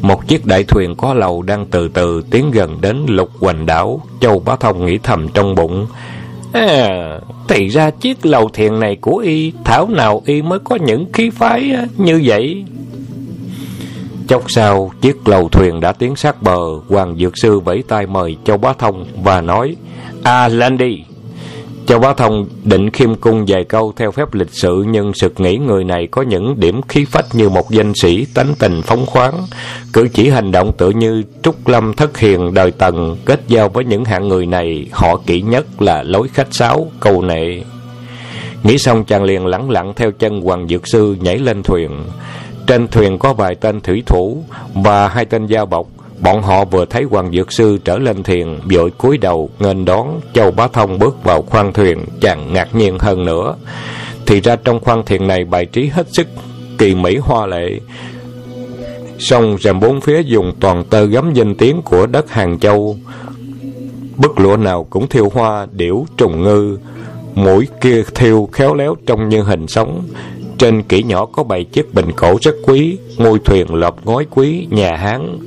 Một 0.00 0.28
chiếc 0.28 0.46
đại 0.46 0.64
thuyền 0.64 0.94
có 0.94 1.14
lầu 1.14 1.42
đang 1.42 1.66
từ 1.66 1.88
từ 1.88 2.22
tiến 2.30 2.50
gần 2.50 2.80
đến 2.80 3.06
lục 3.08 3.30
hoành 3.40 3.66
đảo. 3.66 4.00
Châu 4.20 4.38
Bá 4.40 4.56
Thông 4.56 4.86
nghĩ 4.86 4.98
thầm 5.02 5.28
trong 5.28 5.54
bụng. 5.54 5.86
À, 6.52 7.20
thì 7.48 7.68
ra 7.68 7.90
chiếc 7.90 8.26
lầu 8.26 8.48
thuyền 8.48 8.80
này 8.80 8.96
của 9.00 9.16
y, 9.16 9.52
thảo 9.64 9.88
nào 9.88 10.22
y 10.26 10.42
mới 10.42 10.58
có 10.58 10.76
những 10.76 11.12
khí 11.12 11.30
phái 11.30 11.72
à, 11.72 11.86
như 11.96 12.22
vậy. 12.24 12.64
Chốc 14.28 14.50
sau, 14.50 14.90
chiếc 15.00 15.28
lầu 15.28 15.48
thuyền 15.48 15.80
đã 15.80 15.92
tiến 15.92 16.16
sát 16.16 16.42
bờ, 16.42 16.58
Hoàng 16.88 17.16
Dược 17.16 17.38
Sư 17.38 17.60
vẫy 17.60 17.82
tay 17.88 18.06
mời 18.06 18.36
Châu 18.44 18.56
Bá 18.56 18.72
Thông 18.72 19.06
và 19.22 19.40
nói, 19.40 19.76
À, 20.22 20.48
lên 20.48 20.78
đi! 20.78 21.04
Châu 21.92 22.00
Bá 22.00 22.12
Thông 22.12 22.46
định 22.64 22.90
khiêm 22.90 23.14
cung 23.14 23.44
vài 23.48 23.64
câu 23.64 23.92
theo 23.96 24.10
phép 24.10 24.34
lịch 24.34 24.52
sự 24.52 24.84
nhưng 24.88 25.14
sực 25.14 25.40
nghĩ 25.40 25.56
người 25.56 25.84
này 25.84 26.08
có 26.10 26.22
những 26.22 26.60
điểm 26.60 26.80
khí 26.88 27.04
phách 27.04 27.24
như 27.32 27.48
một 27.48 27.70
danh 27.70 27.92
sĩ 27.94 28.26
tánh 28.34 28.54
tình 28.58 28.82
phóng 28.82 29.06
khoáng, 29.06 29.34
cử 29.92 30.08
chỉ 30.12 30.28
hành 30.28 30.52
động 30.52 30.72
tự 30.72 30.90
như 30.90 31.22
trúc 31.42 31.68
lâm 31.68 31.94
thất 31.94 32.18
hiền 32.18 32.54
đời 32.54 32.70
tần, 32.70 33.16
kết 33.24 33.40
giao 33.48 33.68
với 33.68 33.84
những 33.84 34.04
hạng 34.04 34.28
người 34.28 34.46
này, 34.46 34.86
họ 34.92 35.20
kỹ 35.26 35.40
nhất 35.40 35.82
là 35.82 36.02
lối 36.02 36.28
khách 36.28 36.54
sáo, 36.54 36.90
câu 37.00 37.22
nệ. 37.22 37.62
Nghĩ 38.62 38.78
xong 38.78 39.04
chàng 39.04 39.22
liền 39.22 39.46
lẳng 39.46 39.70
lặng 39.70 39.92
theo 39.96 40.10
chân 40.10 40.40
Hoàng 40.40 40.68
Dược 40.68 40.88
Sư 40.88 41.16
nhảy 41.20 41.38
lên 41.38 41.62
thuyền. 41.62 41.90
Trên 42.66 42.88
thuyền 42.88 43.18
có 43.18 43.34
vài 43.34 43.54
tên 43.54 43.80
thủy 43.80 44.02
thủ 44.06 44.44
và 44.74 45.08
hai 45.08 45.24
tên 45.24 45.46
giao 45.46 45.66
bọc. 45.66 45.86
Bọn 46.22 46.42
họ 46.42 46.64
vừa 46.64 46.84
thấy 46.84 47.02
Hoàng 47.02 47.32
Dược 47.32 47.52
Sư 47.52 47.78
trở 47.84 47.98
lên 47.98 48.22
thuyền, 48.22 48.60
vội 48.64 48.90
cúi 48.90 49.18
đầu, 49.18 49.50
nghênh 49.58 49.84
đón, 49.84 50.20
Châu 50.34 50.50
Bá 50.50 50.68
Thông 50.68 50.98
bước 50.98 51.24
vào 51.24 51.42
khoang 51.42 51.72
thuyền, 51.72 52.04
chàng 52.20 52.52
ngạc 52.52 52.74
nhiên 52.74 52.98
hơn 52.98 53.24
nữa. 53.24 53.54
Thì 54.26 54.40
ra 54.40 54.56
trong 54.56 54.80
khoang 54.80 55.04
thuyền 55.04 55.26
này 55.26 55.44
bài 55.44 55.66
trí 55.66 55.86
hết 55.86 56.06
sức 56.12 56.26
kỳ 56.78 56.94
mỹ 56.94 57.16
hoa 57.16 57.46
lệ. 57.46 57.80
Song 59.18 59.56
rèm 59.60 59.80
bốn 59.80 60.00
phía 60.00 60.22
dùng 60.22 60.52
toàn 60.60 60.84
tơ 60.84 61.04
gấm 61.04 61.32
danh 61.34 61.54
tiếng 61.54 61.82
của 61.82 62.06
đất 62.06 62.30
Hàng 62.30 62.58
Châu. 62.58 62.96
Bức 64.16 64.40
lụa 64.40 64.56
nào 64.56 64.86
cũng 64.90 65.08
thiêu 65.08 65.30
hoa, 65.34 65.66
điểu, 65.72 66.06
trùng 66.16 66.42
ngư, 66.42 66.78
mũi 67.34 67.68
kia 67.80 68.02
thiêu 68.14 68.48
khéo 68.52 68.74
léo 68.74 68.96
trông 69.06 69.28
như 69.28 69.42
hình 69.42 69.66
sống 69.66 70.02
trên 70.62 70.82
kỹ 70.82 71.02
nhỏ 71.02 71.26
có 71.26 71.42
bày 71.42 71.64
chiếc 71.64 71.94
bình 71.94 72.12
cổ 72.16 72.38
rất 72.42 72.54
quý, 72.66 72.98
ngôi 73.16 73.38
thuyền 73.44 73.74
lợp 73.74 73.94
ngói 74.04 74.26
quý, 74.30 74.66
nhà 74.70 74.96
Hán. 74.96 75.38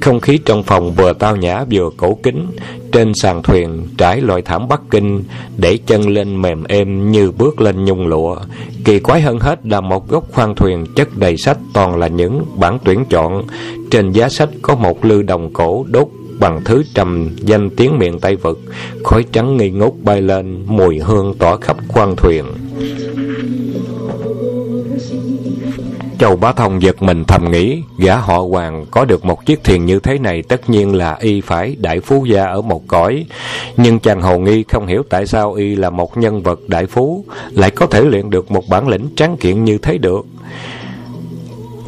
Không 0.00 0.20
khí 0.20 0.38
trong 0.44 0.62
phòng 0.62 0.92
vừa 0.92 1.12
tao 1.12 1.36
nhã 1.36 1.64
vừa 1.70 1.90
cổ 1.96 2.18
kính, 2.22 2.46
trên 2.92 3.14
sàn 3.14 3.42
thuyền 3.42 3.86
trải 3.98 4.20
loại 4.20 4.42
thảm 4.42 4.68
Bắc 4.68 4.80
Kinh, 4.90 5.22
để 5.56 5.78
chân 5.86 6.08
lên 6.08 6.42
mềm 6.42 6.64
êm 6.64 7.10
như 7.10 7.30
bước 7.30 7.60
lên 7.60 7.84
nhung 7.84 8.06
lụa. 8.06 8.36
Kỳ 8.84 8.98
quái 8.98 9.20
hơn 9.20 9.38
hết 9.38 9.66
là 9.66 9.80
một 9.80 10.08
góc 10.08 10.24
khoang 10.32 10.54
thuyền 10.54 10.84
chất 10.96 11.16
đầy 11.16 11.36
sách 11.36 11.58
toàn 11.74 11.96
là 11.96 12.06
những 12.06 12.44
bản 12.56 12.78
tuyển 12.84 13.04
chọn. 13.10 13.42
Trên 13.90 14.12
giá 14.12 14.28
sách 14.28 14.48
có 14.62 14.74
một 14.74 15.04
lư 15.04 15.22
đồng 15.22 15.52
cổ 15.52 15.84
đốt 15.88 16.08
bằng 16.40 16.60
thứ 16.64 16.82
trầm 16.94 17.30
danh 17.36 17.70
tiếng 17.70 17.98
miệng 17.98 18.18
Tây 18.20 18.36
Vực, 18.36 18.60
khói 19.04 19.24
trắng 19.32 19.56
nghi 19.56 19.70
ngút 19.70 19.92
bay 20.02 20.22
lên, 20.22 20.64
mùi 20.66 20.98
hương 20.98 21.34
tỏa 21.38 21.56
khắp 21.56 21.76
khoang 21.88 22.16
thuyền. 22.16 22.44
Châu 26.20 26.36
Bá 26.36 26.52
Thông 26.52 26.82
giật 26.82 27.02
mình 27.02 27.24
thầm 27.24 27.50
nghĩ, 27.50 27.82
gã 27.98 28.16
họ 28.16 28.38
Hoàng 28.38 28.86
có 28.90 29.04
được 29.04 29.24
một 29.24 29.46
chiếc 29.46 29.64
thuyền 29.64 29.86
như 29.86 29.98
thế 29.98 30.18
này 30.18 30.42
tất 30.42 30.70
nhiên 30.70 30.94
là 30.94 31.16
y 31.20 31.40
phải 31.40 31.76
đại 31.78 32.00
phú 32.00 32.24
gia 32.24 32.44
ở 32.44 32.62
một 32.62 32.82
cõi. 32.88 33.26
Nhưng 33.76 33.98
chàng 33.98 34.22
hầu 34.22 34.38
nghi 34.38 34.64
không 34.68 34.86
hiểu 34.86 35.02
tại 35.10 35.26
sao 35.26 35.52
y 35.52 35.76
là 35.76 35.90
một 35.90 36.16
nhân 36.16 36.42
vật 36.42 36.60
đại 36.68 36.86
phú, 36.86 37.24
lại 37.50 37.70
có 37.70 37.86
thể 37.86 38.04
luyện 38.04 38.30
được 38.30 38.50
một 38.50 38.68
bản 38.68 38.88
lĩnh 38.88 39.08
tráng 39.16 39.36
kiện 39.36 39.64
như 39.64 39.78
thế 39.78 39.98
được. 39.98 40.26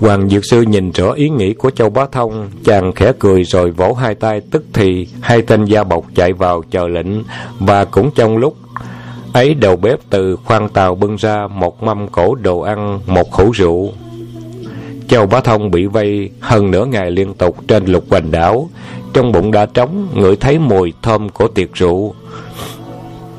Hoàng 0.00 0.28
Dược 0.28 0.44
Sư 0.44 0.62
nhìn 0.62 0.90
rõ 0.90 1.12
ý 1.12 1.28
nghĩ 1.28 1.54
của 1.54 1.70
Châu 1.70 1.90
Bá 1.90 2.06
Thông, 2.12 2.50
chàng 2.64 2.92
khẽ 2.92 3.12
cười 3.18 3.44
rồi 3.44 3.70
vỗ 3.70 3.92
hai 3.94 4.14
tay 4.14 4.40
tức 4.50 4.64
thì 4.72 5.08
hai 5.20 5.42
tên 5.42 5.64
gia 5.64 5.84
bộc 5.84 6.04
chạy 6.14 6.32
vào 6.32 6.62
chờ 6.70 6.88
lệnh 6.88 7.24
và 7.60 7.84
cũng 7.84 8.10
trong 8.14 8.36
lúc 8.36 8.56
ấy 9.32 9.54
đầu 9.54 9.76
bếp 9.76 9.98
từ 10.10 10.36
khoang 10.44 10.68
tàu 10.68 10.94
bưng 10.94 11.16
ra 11.16 11.46
một 11.46 11.82
mâm 11.82 12.08
cổ 12.08 12.34
đồ 12.34 12.60
ăn, 12.60 13.00
một 13.06 13.30
khẩu 13.30 13.50
rượu. 13.50 13.92
Châu 15.12 15.26
Bá 15.26 15.40
Thông 15.40 15.70
bị 15.70 15.86
vây 15.86 16.30
hơn 16.40 16.70
nửa 16.70 16.84
ngày 16.84 17.10
liên 17.10 17.34
tục 17.34 17.56
trên 17.68 17.86
lục 17.86 18.04
quanh 18.10 18.30
đảo. 18.30 18.68
Trong 19.12 19.32
bụng 19.32 19.50
đã 19.50 19.66
trống, 19.66 20.08
ngửi 20.14 20.36
thấy 20.36 20.58
mùi 20.58 20.92
thơm 21.02 21.28
của 21.28 21.48
tiệc 21.48 21.74
rượu. 21.74 22.14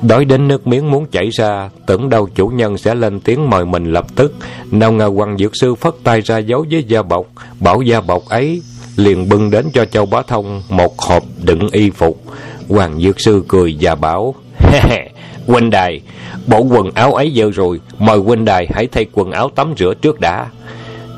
Đói 0.01 0.25
đến 0.25 0.47
nước 0.47 0.67
miếng 0.67 0.91
muốn 0.91 1.05
chảy 1.05 1.29
ra, 1.29 1.69
tưởng 1.86 2.09
đâu 2.09 2.29
chủ 2.36 2.47
nhân 2.47 2.77
sẽ 2.77 2.95
lên 2.95 3.19
tiếng 3.19 3.49
mời 3.49 3.65
mình 3.65 3.93
lập 3.93 4.05
tức. 4.15 4.33
Nào 4.71 4.91
ngờ 4.91 5.12
hoàng 5.15 5.38
dược 5.38 5.51
sư 5.55 5.75
phất 5.75 5.93
tay 6.03 6.21
ra 6.21 6.38
giấu 6.38 6.65
với 6.71 6.83
gia 6.83 7.01
bọc, 7.01 7.25
bảo 7.59 7.81
gia 7.81 8.01
bọc 8.01 8.25
ấy 8.25 8.62
liền 8.95 9.29
bưng 9.29 9.51
đến 9.51 9.65
cho 9.73 9.86
Châu 9.86 10.05
Bá 10.05 10.21
Thông 10.21 10.62
một 10.69 10.99
hộp 10.99 11.23
đựng 11.43 11.69
y 11.71 11.89
phục. 11.89 12.21
Hoàng 12.69 12.99
dược 12.99 13.21
sư 13.21 13.43
cười 13.47 13.77
và 13.81 13.95
bảo, 13.95 14.36
huynh 15.47 15.69
đài, 15.69 16.01
bộ 16.47 16.59
quần 16.59 16.91
áo 16.95 17.13
ấy 17.13 17.33
dơ 17.36 17.51
rồi, 17.51 17.79
mời 17.99 18.17
huynh 18.17 18.45
đài 18.45 18.67
hãy 18.73 18.88
thay 18.91 19.05
quần 19.13 19.31
áo 19.31 19.49
tắm 19.55 19.73
rửa 19.77 19.93
trước 19.93 20.19
đã. 20.19 20.47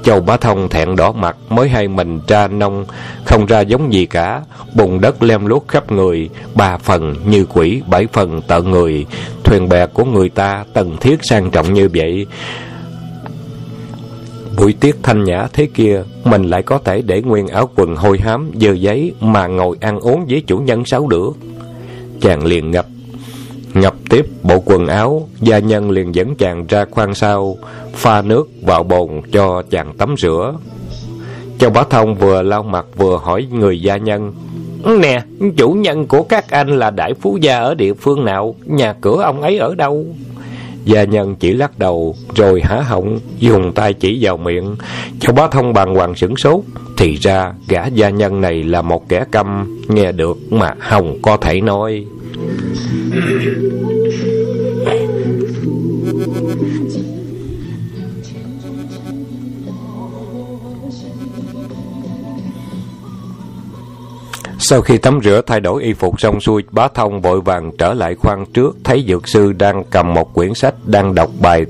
Châu 0.06 0.22
Bá 0.22 0.38
Thông 0.38 0.70
thẹn 0.70 0.96
đỏ 0.96 1.12
mặt 1.12 1.38
mới 1.50 1.70
hay 1.70 1.88
mình 1.88 2.20
ra 2.28 2.48
nông, 2.48 2.86
không 3.24 3.46
ra 3.46 3.62
giống 3.62 3.94
gì 3.94 4.06
cả. 4.06 4.42
Bùn 4.76 5.02
đất 5.02 5.24
lem 5.24 5.46
luốc 5.46 5.68
khắp 5.68 5.92
người, 5.92 6.30
ba 6.56 6.78
phần 6.78 7.16
như 7.26 7.46
quỷ, 7.46 7.82
bảy 7.88 8.08
phần 8.14 8.42
tận 8.48 8.72
người. 8.72 9.06
Thuyền 9.44 9.70
bè 9.70 9.86
của 9.86 10.06
người 10.06 10.30
ta 10.30 10.66
tần 10.74 10.98
thiết 10.98 11.20
sang 11.22 11.52
trọng 11.52 11.74
như 11.74 11.90
vậy. 11.94 12.28
Buổi 14.58 14.74
tiết 14.80 14.96
thanh 15.04 15.24
nhã 15.24 15.48
thế 15.54 15.68
kia, 15.74 16.04
mình 16.24 16.44
lại 16.44 16.64
có 16.64 16.78
thể 16.78 17.02
để 17.02 17.22
nguyên 17.22 17.48
áo 17.48 17.70
quần 17.76 17.96
hôi 17.96 18.20
hám, 18.20 18.52
dơ 18.62 18.72
giấy 18.72 19.14
mà 19.20 19.48
ngồi 19.48 19.78
ăn 19.82 20.00
uống 20.00 20.26
với 20.30 20.44
chủ 20.48 20.58
nhân 20.58 20.86
sáu 20.86 21.08
đứa 21.08 21.28
Chàng 22.22 22.46
liền 22.46 22.72
ngập 22.72 22.86
Ngập 23.76 23.96
tiếp 24.10 24.26
bộ 24.44 24.64
quần 24.66 24.88
áo, 24.88 25.28
gia 25.42 25.60
nhân 25.60 25.92
liền 25.92 26.16
dẫn 26.16 26.36
chàng 26.36 26.66
ra 26.70 26.86
khoang 26.92 27.16
sau, 27.16 27.58
pha 27.94 28.22
nước 28.22 28.50
vào 28.62 28.84
bồn 28.84 29.22
cho 29.32 29.64
chàng 29.70 29.94
tắm 29.98 30.16
rửa. 30.18 30.54
Châu 31.60 31.70
Bá 31.70 31.84
Thông 31.90 32.16
vừa 32.16 32.42
lau 32.42 32.64
mặt 32.64 32.86
vừa 32.98 33.18
hỏi 33.18 33.48
người 33.52 33.82
gia 33.82 33.98
nhân. 33.98 34.34
Nè, 35.00 35.22
chủ 35.58 35.72
nhân 35.72 36.08
của 36.08 36.24
các 36.24 36.50
anh 36.50 36.68
là 36.80 36.90
đại 36.90 37.14
phú 37.14 37.38
gia 37.42 37.58
ở 37.60 37.76
địa 37.76 37.94
phương 37.94 38.26
nào? 38.26 38.56
Nhà 38.66 38.94
cửa 39.02 39.22
ông 39.22 39.42
ấy 39.42 39.58
ở 39.58 39.76
đâu? 39.76 40.06
Gia 40.86 41.04
nhân 41.04 41.36
chỉ 41.36 41.54
lắc 41.54 41.80
đầu, 41.80 42.16
rồi 42.36 42.62
há 42.62 42.82
họng, 42.82 43.20
dùng 43.40 43.72
tay 43.74 43.94
chỉ 43.94 44.18
vào 44.22 44.38
miệng. 44.38 44.76
Châu 45.20 45.34
Bá 45.34 45.48
Thông 45.48 45.74
bàng 45.74 45.96
hoàng 45.96 46.16
sửng 46.16 46.38
sốt. 46.38 46.60
Thì 46.98 47.16
ra, 47.16 47.54
gã 47.68 47.86
gia 47.86 48.10
nhân 48.10 48.42
này 48.42 48.64
là 48.64 48.82
một 48.82 49.10
kẻ 49.10 49.24
câm, 49.32 49.80
nghe 49.88 50.12
được 50.12 50.38
mà 50.50 50.74
hồng 50.80 51.18
có 51.22 51.38
thể 51.38 51.62
nói. 51.62 52.06
Sau 64.68 64.82
khi 64.82 64.98
tắm 64.98 65.20
rửa 65.24 65.42
thay 65.48 65.60
đổi 65.60 65.84
y 65.84 65.94
phục 65.94 66.22
xong 66.22 66.40
xuôi, 66.40 66.64
bá 66.72 66.88
thông 66.88 67.22
vội 67.22 67.42
vàng 67.42 67.72
trở 67.78 67.94
lại 67.94 68.16
khoang 68.16 68.46
trước, 68.54 68.78
thấy 68.84 69.06
dược 69.08 69.28
sư 69.28 69.54
đang 69.54 69.84
cầm 69.90 70.14
một 70.14 70.34
quyển 70.34 70.54
sách 70.54 70.74
đang 70.86 71.16
đọc 71.16 71.30
bài 71.42 71.66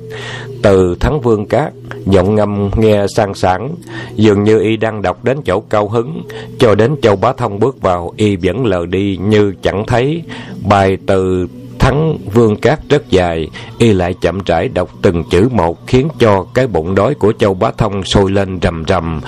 từ 0.63 0.95
Thắng 0.99 1.21
Vương 1.21 1.45
Cát, 1.45 1.73
giọng 2.05 2.35
ngâm 2.35 2.69
nghe 2.75 3.05
sang 3.15 3.33
sảng, 3.33 3.75
dường 4.15 4.43
như 4.43 4.59
y 4.59 4.77
đang 4.77 5.01
đọc 5.01 5.23
đến 5.23 5.41
chỗ 5.45 5.59
cao 5.59 5.87
hứng, 5.87 6.23
cho 6.59 6.75
đến 6.75 6.95
Châu 7.01 7.15
Bá 7.15 7.33
Thông 7.33 7.59
bước 7.59 7.81
vào, 7.81 8.13
y 8.17 8.35
vẫn 8.35 8.65
lờ 8.65 8.85
đi 8.85 9.17
như 9.17 9.53
chẳng 9.61 9.85
thấy. 9.87 10.23
Bài 10.69 10.97
từ 11.07 11.47
Thắng 11.79 12.17
Vương 12.33 12.55
Cát 12.55 12.79
rất 12.89 13.09
dài, 13.09 13.49
y 13.79 13.93
lại 13.93 14.15
chậm 14.21 14.39
rãi 14.45 14.67
đọc 14.67 14.89
từng 15.01 15.23
chữ 15.31 15.47
một 15.51 15.87
khiến 15.87 16.07
cho 16.19 16.45
cái 16.53 16.67
bụng 16.67 16.95
đói 16.95 17.15
của 17.15 17.33
Châu 17.39 17.53
Bá 17.53 17.71
Thông 17.71 18.03
sôi 18.03 18.31
lên 18.31 18.59
rầm 18.61 18.83
rầm 18.87 19.21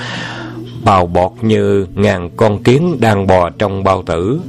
bào 0.87 1.05
bọt 1.07 1.31
như 1.41 1.87
ngàn 1.95 2.29
con 2.37 2.63
kiến 2.63 2.97
đang 2.99 3.27
bò 3.27 3.49
trong 3.49 3.83
bao 3.83 4.03
tử. 4.05 4.39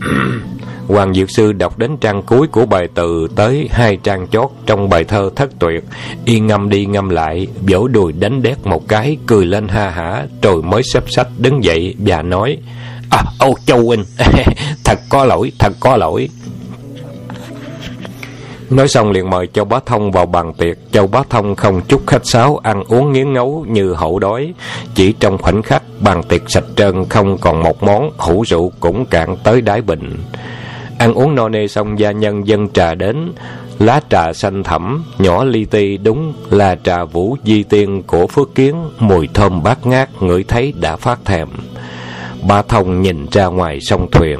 Hoàng 0.88 1.14
Dược 1.14 1.30
Sư 1.30 1.52
đọc 1.52 1.78
đến 1.78 1.96
trang 2.00 2.22
cuối 2.22 2.46
của 2.46 2.66
bài 2.66 2.88
từ 2.94 3.28
tới 3.36 3.68
hai 3.72 3.96
trang 3.96 4.26
chót 4.28 4.50
trong 4.66 4.88
bài 4.88 5.04
thơ 5.04 5.30
thất 5.36 5.50
tuyệt, 5.58 5.84
y 6.24 6.40
ngâm 6.40 6.68
đi 6.68 6.86
ngâm 6.86 7.08
lại, 7.08 7.46
vỗ 7.68 7.88
đùi 7.88 8.12
đánh 8.12 8.42
đét 8.42 8.56
một 8.64 8.88
cái, 8.88 9.16
cười 9.26 9.46
lên 9.46 9.68
ha 9.68 9.90
hả, 9.90 10.26
rồi 10.42 10.62
mới 10.62 10.82
xếp 10.82 11.04
sách 11.10 11.28
đứng 11.38 11.64
dậy 11.64 11.94
và 11.98 12.22
nói, 12.22 12.58
À, 13.10 13.22
ô 13.38 13.54
Châu 13.66 13.86
Huynh, 13.86 14.04
thật 14.84 14.98
có 15.08 15.24
lỗi, 15.24 15.52
thật 15.58 15.72
có 15.80 15.96
lỗi. 15.96 16.28
Nói 18.70 18.88
xong 18.88 19.10
liền 19.10 19.30
mời 19.30 19.46
Châu 19.46 19.64
Bá 19.64 19.78
Thông 19.86 20.10
vào 20.10 20.26
bàn 20.26 20.52
tiệc. 20.54 20.76
Châu 20.92 21.06
Bá 21.06 21.22
Thông 21.30 21.56
không 21.56 21.80
chút 21.88 22.06
khách 22.06 22.26
sáo, 22.26 22.60
ăn 22.62 22.84
uống 22.88 23.12
nghiến 23.12 23.32
ngấu 23.32 23.66
như 23.68 23.92
hậu 23.92 24.18
đói. 24.18 24.54
Chỉ 24.94 25.12
trong 25.12 25.38
khoảnh 25.38 25.62
khắc, 25.62 25.79
bàn 26.00 26.22
tiệc 26.22 26.50
sạch 26.50 26.64
trơn, 26.76 27.04
không 27.08 27.38
còn 27.38 27.62
một 27.62 27.82
món, 27.82 28.10
hũ 28.18 28.42
rượu 28.46 28.72
cũng 28.80 29.06
cạn 29.06 29.36
tới 29.44 29.60
đáy 29.60 29.80
bình. 29.82 30.16
Ăn 30.98 31.14
uống 31.14 31.34
no 31.34 31.48
nê 31.48 31.68
xong 31.68 31.98
gia 31.98 32.10
nhân 32.10 32.46
dân 32.48 32.68
trà 32.68 32.94
đến, 32.94 33.32
lá 33.78 34.00
trà 34.10 34.32
xanh 34.32 34.62
thẳm, 34.62 35.04
nhỏ 35.18 35.44
li 35.44 35.64
ti 35.64 35.96
đúng 35.96 36.32
là 36.50 36.76
trà 36.84 37.04
vũ 37.04 37.36
di 37.44 37.62
tiên 37.62 38.02
của 38.02 38.26
Phước 38.26 38.54
Kiến, 38.54 38.76
mùi 38.98 39.28
thơm 39.34 39.62
bát 39.62 39.86
ngát, 39.86 40.22
ngửi 40.22 40.44
thấy 40.44 40.72
đã 40.80 40.96
phát 40.96 41.24
thèm. 41.24 41.48
Ba 42.48 42.62
Thông 42.62 43.02
nhìn 43.02 43.26
ra 43.32 43.46
ngoài 43.46 43.80
sông 43.80 44.10
thuyền. 44.10 44.38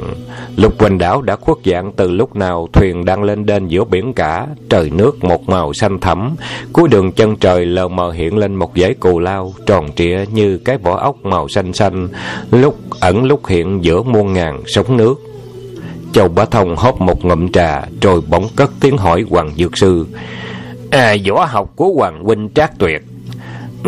Lục 0.55 0.77
quỳnh 0.77 0.97
đảo 0.97 1.21
đã 1.21 1.35
khuất 1.35 1.57
dạng 1.65 1.91
từ 1.91 2.11
lúc 2.11 2.35
nào 2.35 2.67
thuyền 2.73 3.05
đang 3.05 3.23
lên 3.23 3.45
đên 3.45 3.67
giữa 3.67 3.83
biển 3.83 4.13
cả, 4.13 4.47
trời 4.69 4.89
nước 4.89 5.23
một 5.23 5.49
màu 5.49 5.73
xanh 5.73 5.99
thẳm. 5.99 6.35
Cuối 6.73 6.89
đường 6.89 7.11
chân 7.11 7.35
trời 7.35 7.65
lờ 7.65 7.87
mờ 7.87 8.11
hiện 8.11 8.37
lên 8.37 8.55
một 8.55 8.71
dãy 8.75 8.93
cù 8.93 9.19
lao, 9.19 9.53
tròn 9.65 9.91
trịa 9.95 10.25
như 10.33 10.57
cái 10.57 10.77
vỏ 10.77 10.97
ốc 10.97 11.25
màu 11.25 11.47
xanh 11.47 11.73
xanh, 11.73 12.07
lúc 12.51 12.77
ẩn 12.99 13.23
lúc 13.23 13.47
hiện 13.47 13.83
giữa 13.83 14.01
muôn 14.03 14.33
ngàn 14.33 14.61
sóng 14.67 14.97
nước. 14.97 15.15
Châu 16.13 16.27
Bá 16.27 16.45
Thông 16.45 16.75
hốt 16.75 17.01
một 17.01 17.25
ngụm 17.25 17.51
trà, 17.51 17.81
rồi 18.01 18.21
bỗng 18.29 18.47
cất 18.55 18.71
tiếng 18.79 18.97
hỏi 18.97 19.25
Hoàng 19.29 19.51
Dược 19.57 19.77
Sư. 19.77 20.05
À, 20.91 21.15
võ 21.29 21.45
học 21.45 21.71
của 21.75 21.91
Hoàng 21.95 22.23
Huynh 22.23 22.49
trác 22.55 22.79
tuyệt, 22.79 23.01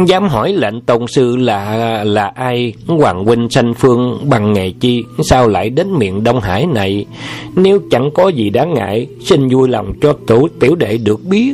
Dám 0.07 0.27
hỏi 0.27 0.53
lệnh 0.53 0.81
tôn 0.81 1.07
sư 1.07 1.35
là 1.35 2.03
là 2.03 2.31
ai? 2.35 2.73
Hoàng 2.87 3.25
huynh 3.25 3.49
sanh 3.49 3.73
phương 3.73 4.29
bằng 4.29 4.53
nghề 4.53 4.71
chi? 4.71 5.03
Sao 5.23 5.47
lại 5.47 5.69
đến 5.69 5.99
miền 5.99 6.23
Đông 6.23 6.41
Hải 6.41 6.65
này? 6.65 7.05
Nếu 7.55 7.79
chẳng 7.91 8.09
có 8.13 8.27
gì 8.27 8.49
đáng 8.49 8.73
ngại, 8.73 9.07
xin 9.21 9.47
vui 9.49 9.69
lòng 9.69 9.93
cho 10.01 10.13
tổ 10.27 10.47
tiểu 10.59 10.75
đệ 10.75 10.97
được 10.97 11.19
biết. 11.23 11.53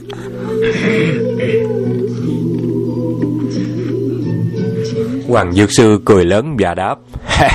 Hoàng 5.28 5.54
Dược 5.54 5.72
Sư 5.72 6.00
cười 6.06 6.26
lớn 6.26 6.56
và 6.60 6.74
đáp 6.74 6.96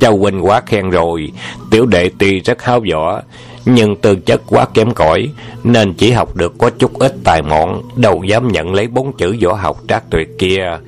Châu 0.00 0.18
huynh 0.18 0.46
quá 0.46 0.60
khen 0.60 0.90
rồi 0.90 1.32
Tiểu 1.70 1.86
đệ 1.86 2.10
tuy 2.18 2.40
rất 2.40 2.62
háo 2.62 2.80
võ 2.92 3.20
nhưng 3.66 3.96
tư 3.96 4.16
chất 4.16 4.42
quá 4.46 4.66
kém 4.74 4.94
cỏi 4.94 5.28
nên 5.64 5.94
chỉ 5.94 6.10
học 6.10 6.36
được 6.36 6.54
có 6.58 6.70
chút 6.70 6.98
ít 6.98 7.14
tài 7.24 7.42
mọn, 7.42 7.82
đâu 7.96 8.22
dám 8.24 8.48
nhận 8.48 8.74
lấy 8.74 8.88
bốn 8.88 9.12
chữ 9.12 9.36
võ 9.42 9.52
học 9.52 9.76
trác 9.88 10.10
tuyệt 10.10 10.28
kia. 10.38 10.78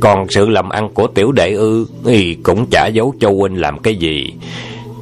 Còn 0.00 0.28
sự 0.28 0.48
làm 0.48 0.68
ăn 0.68 0.88
của 0.94 1.06
tiểu 1.06 1.32
đệ 1.32 1.52
ư 1.52 1.86
thì 2.04 2.34
cũng 2.34 2.66
chả 2.70 2.86
giấu 2.86 3.14
Châu 3.20 3.36
huynh 3.36 3.60
làm 3.60 3.78
cái 3.78 3.94
gì. 3.94 4.32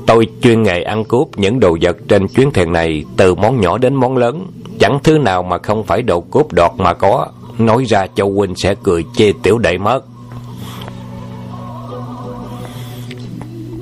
Tôi 0.07 0.27
chuyên 0.43 0.63
nghề 0.63 0.83
ăn 0.83 1.05
cướp 1.05 1.27
những 1.37 1.61
đồ 1.61 1.77
vật 1.81 1.97
trên 2.09 2.29
chuyến 2.29 2.51
thuyền 2.51 2.73
này 2.73 3.05
từ 3.17 3.35
món 3.35 3.61
nhỏ 3.61 3.79
đến 3.79 3.95
món 3.95 4.17
lớn, 4.17 4.47
chẳng 4.79 4.99
thứ 5.05 5.19
nào 5.19 5.43
mà 5.43 5.59
không 5.59 5.85
phải 5.85 6.03
đồ 6.03 6.21
cướp 6.21 6.53
đọt 6.53 6.71
mà 6.79 6.95
có. 6.95 7.27
Nói 7.59 7.85
ra 7.85 8.07
Châu 8.15 8.33
huynh 8.33 8.55
sẽ 8.57 8.75
cười 8.83 9.05
chê 9.17 9.33
tiểu 9.43 9.59
đệ 9.59 9.79
mất. 9.79 10.05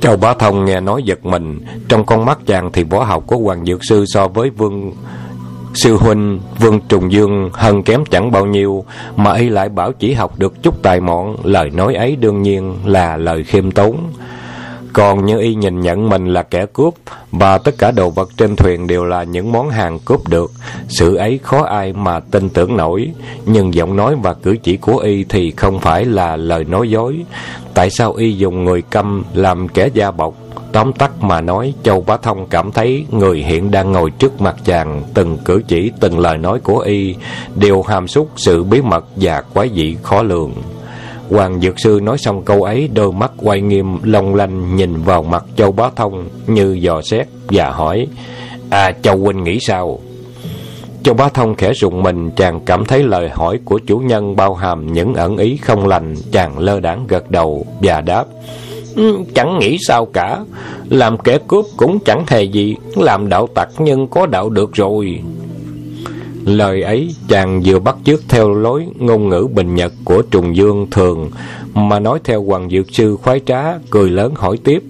Châu 0.04 0.16
Bá 0.16 0.34
Thông 0.34 0.64
nghe 0.64 0.80
nói 0.80 1.02
giật 1.02 1.26
mình, 1.26 1.60
trong 1.88 2.06
con 2.06 2.24
mắt 2.24 2.38
chàng 2.46 2.72
thì 2.72 2.84
võ 2.84 3.04
học 3.04 3.24
của 3.26 3.36
Hoàng 3.36 3.64
Dược 3.64 3.84
Sư 3.84 4.04
so 4.06 4.28
với 4.28 4.50
Vương 4.50 4.92
Sư 5.74 5.96
huynh 5.96 6.40
Vương 6.58 6.80
Trùng 6.88 7.12
Dương 7.12 7.50
hơn 7.52 7.82
kém 7.82 8.04
chẳng 8.10 8.30
bao 8.30 8.46
nhiêu, 8.46 8.84
mà 9.16 9.34
y 9.34 9.48
lại 9.48 9.68
bảo 9.68 9.92
chỉ 9.92 10.12
học 10.12 10.38
được 10.38 10.62
chút 10.62 10.82
tài 10.82 11.00
mọn, 11.00 11.36
lời 11.44 11.70
nói 11.70 11.94
ấy 11.94 12.16
đương 12.16 12.42
nhiên 12.42 12.74
là 12.84 13.16
lời 13.16 13.44
khiêm 13.44 13.70
tốn. 13.70 13.96
Còn 14.94 15.26
như 15.26 15.38
y 15.38 15.54
nhìn 15.54 15.80
nhận 15.80 16.08
mình 16.08 16.26
là 16.26 16.42
kẻ 16.42 16.66
cướp 16.72 16.94
và 17.32 17.58
tất 17.58 17.78
cả 17.78 17.90
đồ 17.90 18.10
vật 18.10 18.30
trên 18.36 18.56
thuyền 18.56 18.86
đều 18.86 19.04
là 19.04 19.22
những 19.22 19.52
món 19.52 19.70
hàng 19.70 19.98
cướp 19.98 20.28
được, 20.28 20.52
sự 20.88 21.14
ấy 21.16 21.38
khó 21.42 21.64
ai 21.64 21.92
mà 21.92 22.20
tin 22.20 22.48
tưởng 22.48 22.76
nổi, 22.76 23.10
nhưng 23.46 23.74
giọng 23.74 23.96
nói 23.96 24.16
và 24.22 24.34
cử 24.34 24.56
chỉ 24.62 24.76
của 24.76 24.98
y 24.98 25.24
thì 25.24 25.50
không 25.50 25.80
phải 25.80 26.04
là 26.04 26.36
lời 26.36 26.64
nói 26.64 26.90
dối. 26.90 27.24
Tại 27.74 27.90
sao 27.90 28.12
y 28.12 28.32
dùng 28.32 28.64
người 28.64 28.82
câm 28.82 29.24
làm 29.34 29.68
kẻ 29.68 29.88
da 29.94 30.10
bọc? 30.10 30.34
Tóm 30.72 30.92
tắt 30.92 31.22
mà 31.22 31.40
nói, 31.40 31.74
Châu 31.82 32.00
Bá 32.00 32.16
Thông 32.16 32.46
cảm 32.46 32.72
thấy 32.72 33.06
người 33.10 33.38
hiện 33.38 33.70
đang 33.70 33.92
ngồi 33.92 34.10
trước 34.10 34.40
mặt 34.40 34.56
chàng, 34.64 35.02
từng 35.14 35.38
cử 35.44 35.62
chỉ, 35.68 35.90
từng 36.00 36.18
lời 36.18 36.38
nói 36.38 36.60
của 36.60 36.78
y 36.78 37.14
đều 37.54 37.82
hàm 37.82 38.08
xúc 38.08 38.28
sự 38.36 38.64
bí 38.64 38.82
mật 38.82 39.04
và 39.16 39.42
quái 39.54 39.70
dị 39.74 39.96
khó 40.02 40.22
lường. 40.22 40.52
Hoàng 41.34 41.60
Dược 41.60 41.80
Sư 41.80 42.00
nói 42.02 42.18
xong 42.18 42.42
câu 42.44 42.62
ấy, 42.62 42.88
đôi 42.94 43.12
mắt 43.12 43.32
quay 43.36 43.60
nghiêm, 43.60 43.98
long 44.02 44.34
lanh 44.34 44.76
nhìn 44.76 45.02
vào 45.02 45.22
mặt 45.22 45.44
Châu 45.56 45.72
Bá 45.72 45.90
Thông 45.96 46.28
như 46.46 46.72
dò 46.80 47.02
xét 47.02 47.26
và 47.48 47.70
hỏi, 47.70 48.06
À, 48.70 48.92
Châu 49.02 49.16
Huynh 49.16 49.44
nghĩ 49.44 49.58
sao? 49.60 49.98
Châu 51.02 51.14
Bá 51.14 51.28
Thông 51.28 51.54
khẽ 51.54 51.72
rụng 51.72 52.02
mình, 52.02 52.30
chàng 52.36 52.60
cảm 52.66 52.84
thấy 52.84 53.02
lời 53.02 53.28
hỏi 53.28 53.58
của 53.64 53.78
chủ 53.86 53.98
nhân 53.98 54.36
bao 54.36 54.54
hàm 54.54 54.92
những 54.92 55.14
ẩn 55.14 55.36
ý 55.36 55.56
không 55.56 55.86
lành, 55.86 56.14
chàng 56.32 56.58
lơ 56.58 56.80
đãng 56.80 57.06
gật 57.06 57.30
đầu 57.30 57.66
và 57.80 58.00
đáp, 58.00 58.24
ừ, 58.96 59.18
Chẳng 59.34 59.58
nghĩ 59.58 59.76
sao 59.86 60.06
cả, 60.06 60.40
làm 60.90 61.18
kẻ 61.18 61.38
cướp 61.48 61.64
cũng 61.76 61.98
chẳng 62.04 62.24
hề 62.28 62.42
gì, 62.42 62.76
làm 62.96 63.28
đạo 63.28 63.48
tặc 63.54 63.68
nhưng 63.78 64.08
có 64.08 64.26
đạo 64.26 64.50
được 64.50 64.70
rồi. 64.72 65.20
Lời 66.44 66.82
ấy 66.82 67.14
chàng 67.28 67.62
vừa 67.64 67.78
bắt 67.78 67.96
chước 68.04 68.22
theo 68.28 68.54
lối 68.54 68.86
ngôn 68.98 69.28
ngữ 69.28 69.46
bình 69.54 69.74
nhật 69.74 69.92
của 70.04 70.22
Trùng 70.22 70.56
Dương 70.56 70.86
thường, 70.90 71.30
mà 71.74 72.00
nói 72.00 72.18
theo 72.24 72.42
Hoàng 72.42 72.70
Dược 72.70 72.86
Sư 72.92 73.16
khoái 73.22 73.40
trá, 73.46 73.78
cười 73.90 74.10
lớn 74.10 74.34
hỏi 74.36 74.56
tiếp. 74.64 74.82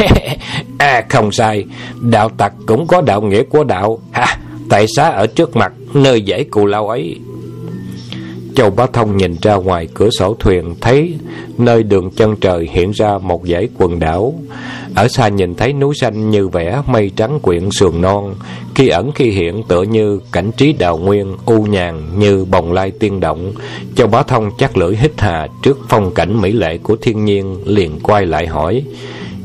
à 0.78 1.04
không 1.08 1.32
sai, 1.32 1.64
đạo 2.00 2.28
tặc 2.28 2.52
cũng 2.66 2.86
có 2.86 3.00
đạo 3.00 3.22
nghĩa 3.22 3.42
của 3.42 3.64
đạo. 3.64 3.98
Ha, 4.12 4.38
tại 4.68 4.86
xá 4.96 5.08
ở 5.08 5.26
trước 5.26 5.56
mặt, 5.56 5.72
nơi 5.94 6.24
dãy 6.28 6.44
cù 6.44 6.66
lao 6.66 6.88
ấy. 6.88 7.16
Châu 8.54 8.70
Bá 8.70 8.86
Thông 8.92 9.16
nhìn 9.16 9.36
ra 9.42 9.54
ngoài 9.54 9.88
cửa 9.94 10.10
sổ 10.10 10.36
thuyền, 10.38 10.74
thấy 10.80 11.14
nơi 11.58 11.82
đường 11.82 12.10
chân 12.10 12.36
trời 12.36 12.68
hiện 12.72 12.90
ra 12.90 13.18
một 13.18 13.42
dãy 13.46 13.68
quần 13.78 13.98
đảo. 13.98 14.34
Ở 14.96 15.08
xa 15.08 15.28
nhìn 15.28 15.54
thấy 15.54 15.72
núi 15.72 15.94
xanh 15.94 16.30
như 16.30 16.48
vẽ 16.48 16.82
mây 16.86 17.10
trắng 17.16 17.38
quyện 17.42 17.70
sườn 17.70 18.00
non, 18.00 18.34
khi 18.74 18.88
ẩn 18.88 19.12
khi 19.12 19.30
hiện 19.30 19.62
tựa 19.68 19.82
như 19.82 20.20
cảnh 20.32 20.50
trí 20.56 20.72
đào 20.72 20.98
nguyên, 20.98 21.36
u 21.44 21.62
nhàn 21.62 22.18
như 22.18 22.44
bồng 22.44 22.72
lai 22.72 22.90
tiên 22.90 23.20
động. 23.20 23.52
Châu 23.96 24.06
Bá 24.06 24.22
Thông 24.22 24.50
chắc 24.58 24.76
lưỡi 24.76 24.96
hít 24.96 25.12
hà 25.18 25.48
trước 25.62 25.78
phong 25.88 26.14
cảnh 26.14 26.40
mỹ 26.40 26.52
lệ 26.52 26.78
của 26.78 26.96
thiên 26.96 27.24
nhiên, 27.24 27.56
liền 27.64 28.00
quay 28.02 28.26
lại 28.26 28.46
hỏi. 28.46 28.82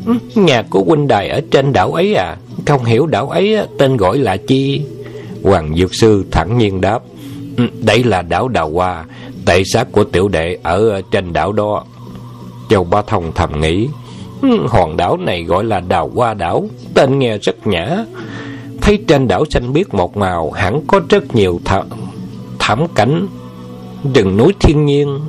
Ừ, 0.05 0.13
nhà 0.35 0.61
của 0.69 0.83
huynh 0.83 1.07
đài 1.07 1.29
ở 1.29 1.41
trên 1.51 1.73
đảo 1.73 1.91
ấy 1.91 2.15
à? 2.15 2.37
Không 2.65 2.85
hiểu 2.85 3.05
đảo 3.05 3.29
ấy 3.29 3.57
tên 3.77 3.97
gọi 3.97 4.17
là 4.17 4.37
chi? 4.37 4.81
Hoàng 5.43 5.75
Dược 5.77 5.95
Sư 5.95 6.25
thẳng 6.31 6.57
nhiên 6.57 6.81
đáp. 6.81 6.99
Ừ, 7.57 7.63
đây 7.81 8.03
là 8.03 8.21
đảo 8.21 8.47
Đào 8.47 8.69
Hoa, 8.69 9.05
tệ 9.45 9.63
xác 9.63 9.91
của 9.91 10.03
tiểu 10.03 10.27
đệ 10.27 10.57
ở 10.63 11.01
trên 11.11 11.33
đảo 11.33 11.51
đó. 11.51 11.83
Châu 12.69 12.83
Bá 12.83 13.01
Thông 13.01 13.31
thầm 13.35 13.61
nghĩ. 13.61 13.87
Hòn 14.69 14.97
đảo 14.97 15.17
này 15.17 15.43
gọi 15.43 15.63
là 15.63 15.79
Đào 15.79 16.11
Hoa 16.15 16.33
đảo, 16.33 16.65
tên 16.93 17.19
nghe 17.19 17.37
rất 17.37 17.67
nhã. 17.67 18.05
Thấy 18.81 19.03
trên 19.07 19.27
đảo 19.27 19.45
xanh 19.49 19.73
biếc 19.73 19.93
một 19.93 20.17
màu, 20.17 20.51
hẳn 20.51 20.81
có 20.87 21.01
rất 21.09 21.35
nhiều 21.35 21.59
th 21.65 21.73
thảm 22.59 22.87
cảnh, 22.95 23.27
rừng 24.13 24.37
núi 24.37 24.53
thiên 24.59 24.85
nhiên. 24.85 25.19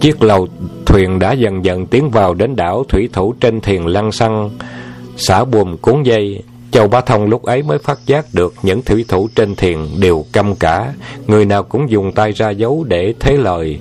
Chiếc 0.00 0.22
lầu 0.22 0.48
thuyền 0.86 1.18
đã 1.18 1.32
dần 1.32 1.64
dần 1.64 1.86
tiến 1.86 2.10
vào 2.10 2.34
đến 2.34 2.56
đảo 2.56 2.84
thủy 2.88 3.08
thủ 3.12 3.34
trên 3.40 3.60
thuyền 3.60 3.86
lăng 3.86 4.12
xăng, 4.12 4.50
xả 5.16 5.44
buồm 5.44 5.76
cuốn 5.76 6.02
dây. 6.02 6.42
Châu 6.70 6.88
Bá 6.88 7.00
Thông 7.00 7.26
lúc 7.26 7.42
ấy 7.42 7.62
mới 7.62 7.78
phát 7.78 7.98
giác 8.06 8.26
được 8.32 8.54
những 8.62 8.82
thủy 8.82 9.04
thủ 9.08 9.28
trên 9.34 9.54
thuyền 9.54 9.88
đều 9.98 10.24
căm 10.32 10.54
cả, 10.54 10.92
người 11.26 11.44
nào 11.44 11.62
cũng 11.62 11.90
dùng 11.90 12.12
tay 12.12 12.32
ra 12.32 12.50
dấu 12.50 12.84
để 12.88 13.14
thế 13.20 13.36
lời 13.36 13.78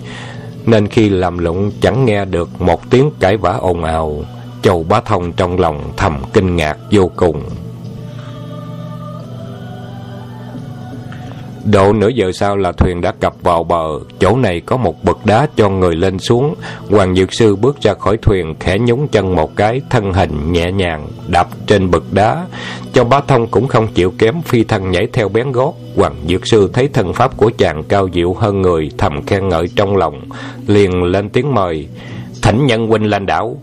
nên 0.68 0.88
khi 0.88 1.10
làm 1.10 1.38
lụng 1.38 1.72
chẳng 1.82 2.06
nghe 2.06 2.26
được 2.26 2.62
một 2.62 2.90
tiếng 2.90 3.12
cãi 3.20 3.38
vã 3.38 3.52
ồn 3.52 3.84
ào. 3.84 4.24
Châu 4.62 4.84
Bá 4.84 5.02
Thông 5.02 5.32
trong 5.32 5.60
lòng 5.60 5.92
thầm 5.98 6.22
kinh 6.34 6.56
ngạc 6.56 6.78
vô 6.92 7.12
cùng. 7.16 7.42
Độ 11.72 11.94
nửa 11.94 12.08
giờ 12.08 12.32
sau 12.32 12.58
là 12.58 12.72
thuyền 12.72 13.02
đã 13.02 13.12
cập 13.12 13.34
vào 13.44 13.64
bờ, 13.64 14.00
chỗ 14.20 14.38
này 14.38 14.62
có 14.66 14.78
một 14.78 15.04
bậc 15.04 15.26
đá 15.26 15.48
cho 15.56 15.70
người 15.70 15.96
lên 15.96 16.20
xuống. 16.20 16.56
Hoàng 16.90 17.16
Dược 17.16 17.34
Sư 17.34 17.56
bước 17.56 17.82
ra 17.82 17.94
khỏi 17.94 18.18
thuyền, 18.18 18.56
khẽ 18.60 18.78
nhúng 18.80 19.08
chân 19.08 19.36
một 19.36 19.56
cái, 19.56 19.82
thân 19.90 20.14
hình 20.14 20.54
nhẹ 20.54 20.72
nhàng, 20.72 21.08
đạp 21.28 21.48
trên 21.68 21.92
bậc 21.92 22.04
đá. 22.12 22.46
Cho 22.94 23.04
bá 23.04 23.22
thông 23.28 23.48
cũng 23.48 23.68
không 23.68 23.88
chịu 23.88 24.14
kém, 24.18 24.42
phi 24.42 24.64
thân 24.64 24.92
nhảy 24.92 25.08
theo 25.14 25.30
bén 25.30 25.52
gót. 25.52 25.74
Hoàng 25.96 26.16
Dược 26.28 26.48
Sư 26.48 26.70
thấy 26.74 26.88
thân 26.88 27.14
pháp 27.14 27.38
của 27.38 27.52
chàng 27.58 27.84
cao 27.84 28.10
diệu 28.14 28.34
hơn 28.34 28.62
người, 28.62 28.90
thầm 28.98 29.26
khen 29.26 29.50
ngợi 29.50 29.68
trong 29.76 29.98
lòng, 29.98 30.22
liền 30.68 31.04
lên 31.04 31.30
tiếng 31.30 31.54
mời. 31.54 31.88
Thỉnh 32.42 32.66
nhân 32.66 32.88
huynh 32.88 33.04
lên 33.04 33.26
đảo. 33.26 33.58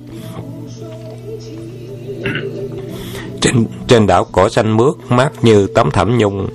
Trên, 3.44 3.66
trên 3.88 4.06
đảo 4.06 4.26
cỏ 4.32 4.48
xanh 4.48 4.76
mướt, 4.76 4.94
mát 5.08 5.30
như 5.42 5.66
tấm 5.66 5.90
thảm 5.90 6.18
nhung, 6.18 6.48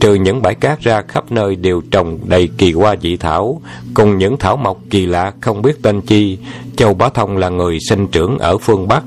trừ 0.00 0.14
những 0.14 0.42
bãi 0.42 0.54
cát 0.54 0.80
ra 0.80 1.02
khắp 1.08 1.32
nơi 1.32 1.56
đều 1.56 1.82
trồng 1.90 2.18
đầy 2.24 2.48
kỳ 2.58 2.72
hoa 2.72 2.96
dị 3.02 3.16
thảo, 3.16 3.60
cùng 3.94 4.18
những 4.18 4.36
thảo 4.36 4.56
mộc 4.56 4.78
kỳ 4.90 5.06
lạ 5.06 5.32
không 5.40 5.62
biết 5.62 5.82
tên 5.82 6.00
chi. 6.00 6.38
Châu 6.76 6.94
Bá 6.94 7.08
Thông 7.08 7.36
là 7.36 7.48
người 7.48 7.78
sinh 7.88 8.06
trưởng 8.06 8.38
ở 8.38 8.58
phương 8.58 8.88
Bắc, 8.88 9.02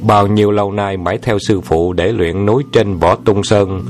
bao 0.00 0.26
nhiêu 0.26 0.50
lâu 0.50 0.72
nay 0.72 0.96
mãi 0.96 1.18
theo 1.22 1.38
sư 1.38 1.60
phụ 1.60 1.92
để 1.92 2.12
luyện 2.12 2.46
núi 2.46 2.62
trên 2.72 2.98
võ 2.98 3.14
tung 3.14 3.44
sơn. 3.44 3.82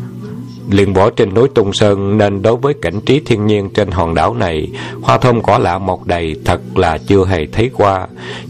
Liền 0.71 0.95
võ 0.95 1.11
trên 1.11 1.35
núi 1.35 1.49
Tung 1.55 1.73
Sơn 1.73 2.19
nên 2.19 2.43
đối 2.43 2.57
với 2.57 2.75
cảnh 2.83 3.01
trí 3.01 3.21
thiên 3.21 3.47
nhiên 3.47 3.71
trên 3.75 3.91
hòn 3.91 4.15
đảo 4.15 4.35
này, 4.35 4.69
hoa 5.03 5.19
thơm 5.19 5.43
cỏ 5.43 5.59
lạ 5.59 5.79
mọc 5.79 6.07
đầy 6.07 6.35
thật 6.45 6.61
là 6.75 6.99
chưa 6.99 7.25
hề 7.25 7.47
thấy 7.53 7.71
qua, 7.75 8.07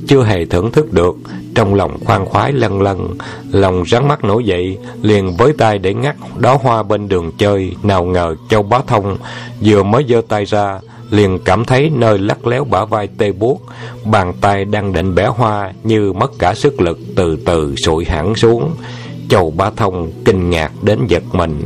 chưa 0.07 0.23
hề 0.23 0.45
thưởng 0.45 0.73
thức 0.73 0.93
được, 0.93 1.17
trong 1.55 1.75
lòng 1.75 1.99
khoan 2.05 2.25
khoái 2.25 2.53
lân 2.53 2.83
lân, 2.83 3.09
lòng 3.51 3.85
rắn 3.87 4.09
mắt 4.09 4.25
nổi 4.25 4.45
dậy, 4.45 4.79
liền 5.03 5.37
với 5.37 5.53
tay 5.59 5.79
để 5.79 5.95
ngắt 5.95 6.17
đó 6.37 6.59
hoa 6.63 6.83
bên 6.83 7.09
đường 7.09 7.33
chơi, 7.39 7.77
nào 7.83 8.05
ngờ 8.05 8.35
Châu 8.49 8.63
Bá 8.63 8.79
Thông 8.87 9.17
vừa 9.61 9.83
mới 9.83 10.05
giơ 10.09 10.21
tay 10.29 10.45
ra, 10.45 10.81
liền 11.11 11.39
cảm 11.45 11.65
thấy 11.65 11.91
nơi 11.95 12.19
lắc 12.19 12.47
léo 12.47 12.65
bả 12.65 12.85
vai 12.85 13.09
tê 13.19 13.33
buốt, 13.33 13.63
bàn 14.05 14.33
tay 14.41 14.65
đang 14.65 14.93
định 14.93 15.15
bẻ 15.15 15.27
hoa 15.27 15.73
như 15.85 16.13
mất 16.13 16.33
cả 16.39 16.55
sức 16.55 16.81
lực 16.81 16.99
từ 17.17 17.37
từ 17.47 17.75
sụi 17.77 18.05
hẳn 18.05 18.35
xuống. 18.35 18.71
Châu 19.29 19.51
Bá 19.51 19.71
Thông 19.71 20.13
kinh 20.25 20.51
ngạc 20.51 20.73
đến 20.83 21.07
giật 21.07 21.23
mình. 21.33 21.61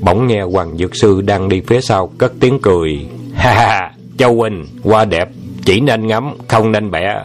Bỗng 0.00 0.26
nghe 0.26 0.42
Hoàng 0.42 0.76
Dược 0.76 0.96
Sư 0.96 1.20
đang 1.20 1.48
đi 1.48 1.60
phía 1.66 1.80
sau 1.80 2.06
cất 2.18 2.32
tiếng 2.40 2.58
cười. 2.62 3.06
Ha 3.34 3.54
ha, 3.54 3.90
Châu 4.18 4.34
Huynh, 4.34 4.66
hoa 4.84 5.04
đẹp, 5.04 5.28
chỉ 5.64 5.80
nên 5.80 6.06
ngắm, 6.06 6.34
không 6.48 6.72
nên 6.72 6.90
bẻ. 6.90 7.16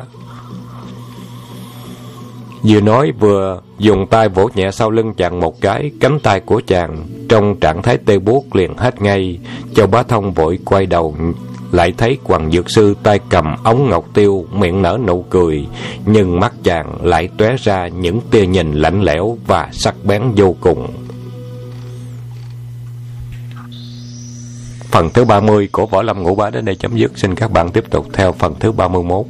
Vừa 2.63 2.81
nói 2.81 3.11
vừa 3.19 3.61
dùng 3.77 4.07
tay 4.07 4.29
vỗ 4.29 4.49
nhẹ 4.55 4.71
sau 4.71 4.91
lưng 4.91 5.13
chàng 5.13 5.39
một 5.39 5.61
cái, 5.61 5.91
cánh 5.99 6.19
tay 6.19 6.39
của 6.39 6.61
chàng 6.67 7.07
trong 7.29 7.59
trạng 7.59 7.81
thái 7.81 7.97
tê 7.97 8.19
buốt 8.19 8.55
liền 8.55 8.77
hết 8.77 9.01
ngay. 9.01 9.39
Châu 9.75 9.87
Bá 9.87 10.03
Thông 10.03 10.33
vội 10.33 10.59
quay 10.65 10.85
đầu 10.85 11.15
lại 11.71 11.93
thấy 11.97 12.17
Hoàng 12.23 12.51
Dược 12.51 12.69
Sư 12.69 12.95
tay 13.03 13.19
cầm 13.29 13.55
ống 13.63 13.89
ngọc 13.89 14.05
tiêu, 14.13 14.45
miệng 14.51 14.81
nở 14.81 14.97
nụ 15.07 15.25
cười, 15.29 15.67
nhưng 16.05 16.39
mắt 16.39 16.53
chàng 16.63 17.05
lại 17.05 17.29
tóe 17.37 17.55
ra 17.63 17.87
những 17.87 18.21
tia 18.31 18.45
nhìn 18.45 18.73
lạnh 18.73 19.01
lẽo 19.01 19.37
và 19.47 19.69
sắc 19.71 19.95
bén 20.03 20.21
vô 20.35 20.55
cùng. 20.61 20.87
Phần 24.91 25.09
thứ 25.09 25.25
30 25.25 25.69
của 25.71 25.85
Võ 25.85 26.01
Lâm 26.01 26.23
Ngũ 26.23 26.35
Bá 26.35 26.49
đến 26.49 26.65
đây 26.65 26.75
chấm 26.75 26.97
dứt. 26.97 27.11
Xin 27.17 27.35
các 27.35 27.51
bạn 27.51 27.71
tiếp 27.71 27.83
tục 27.89 28.07
theo 28.13 28.31
phần 28.31 28.53
thứ 28.59 28.71
31. 28.71 29.25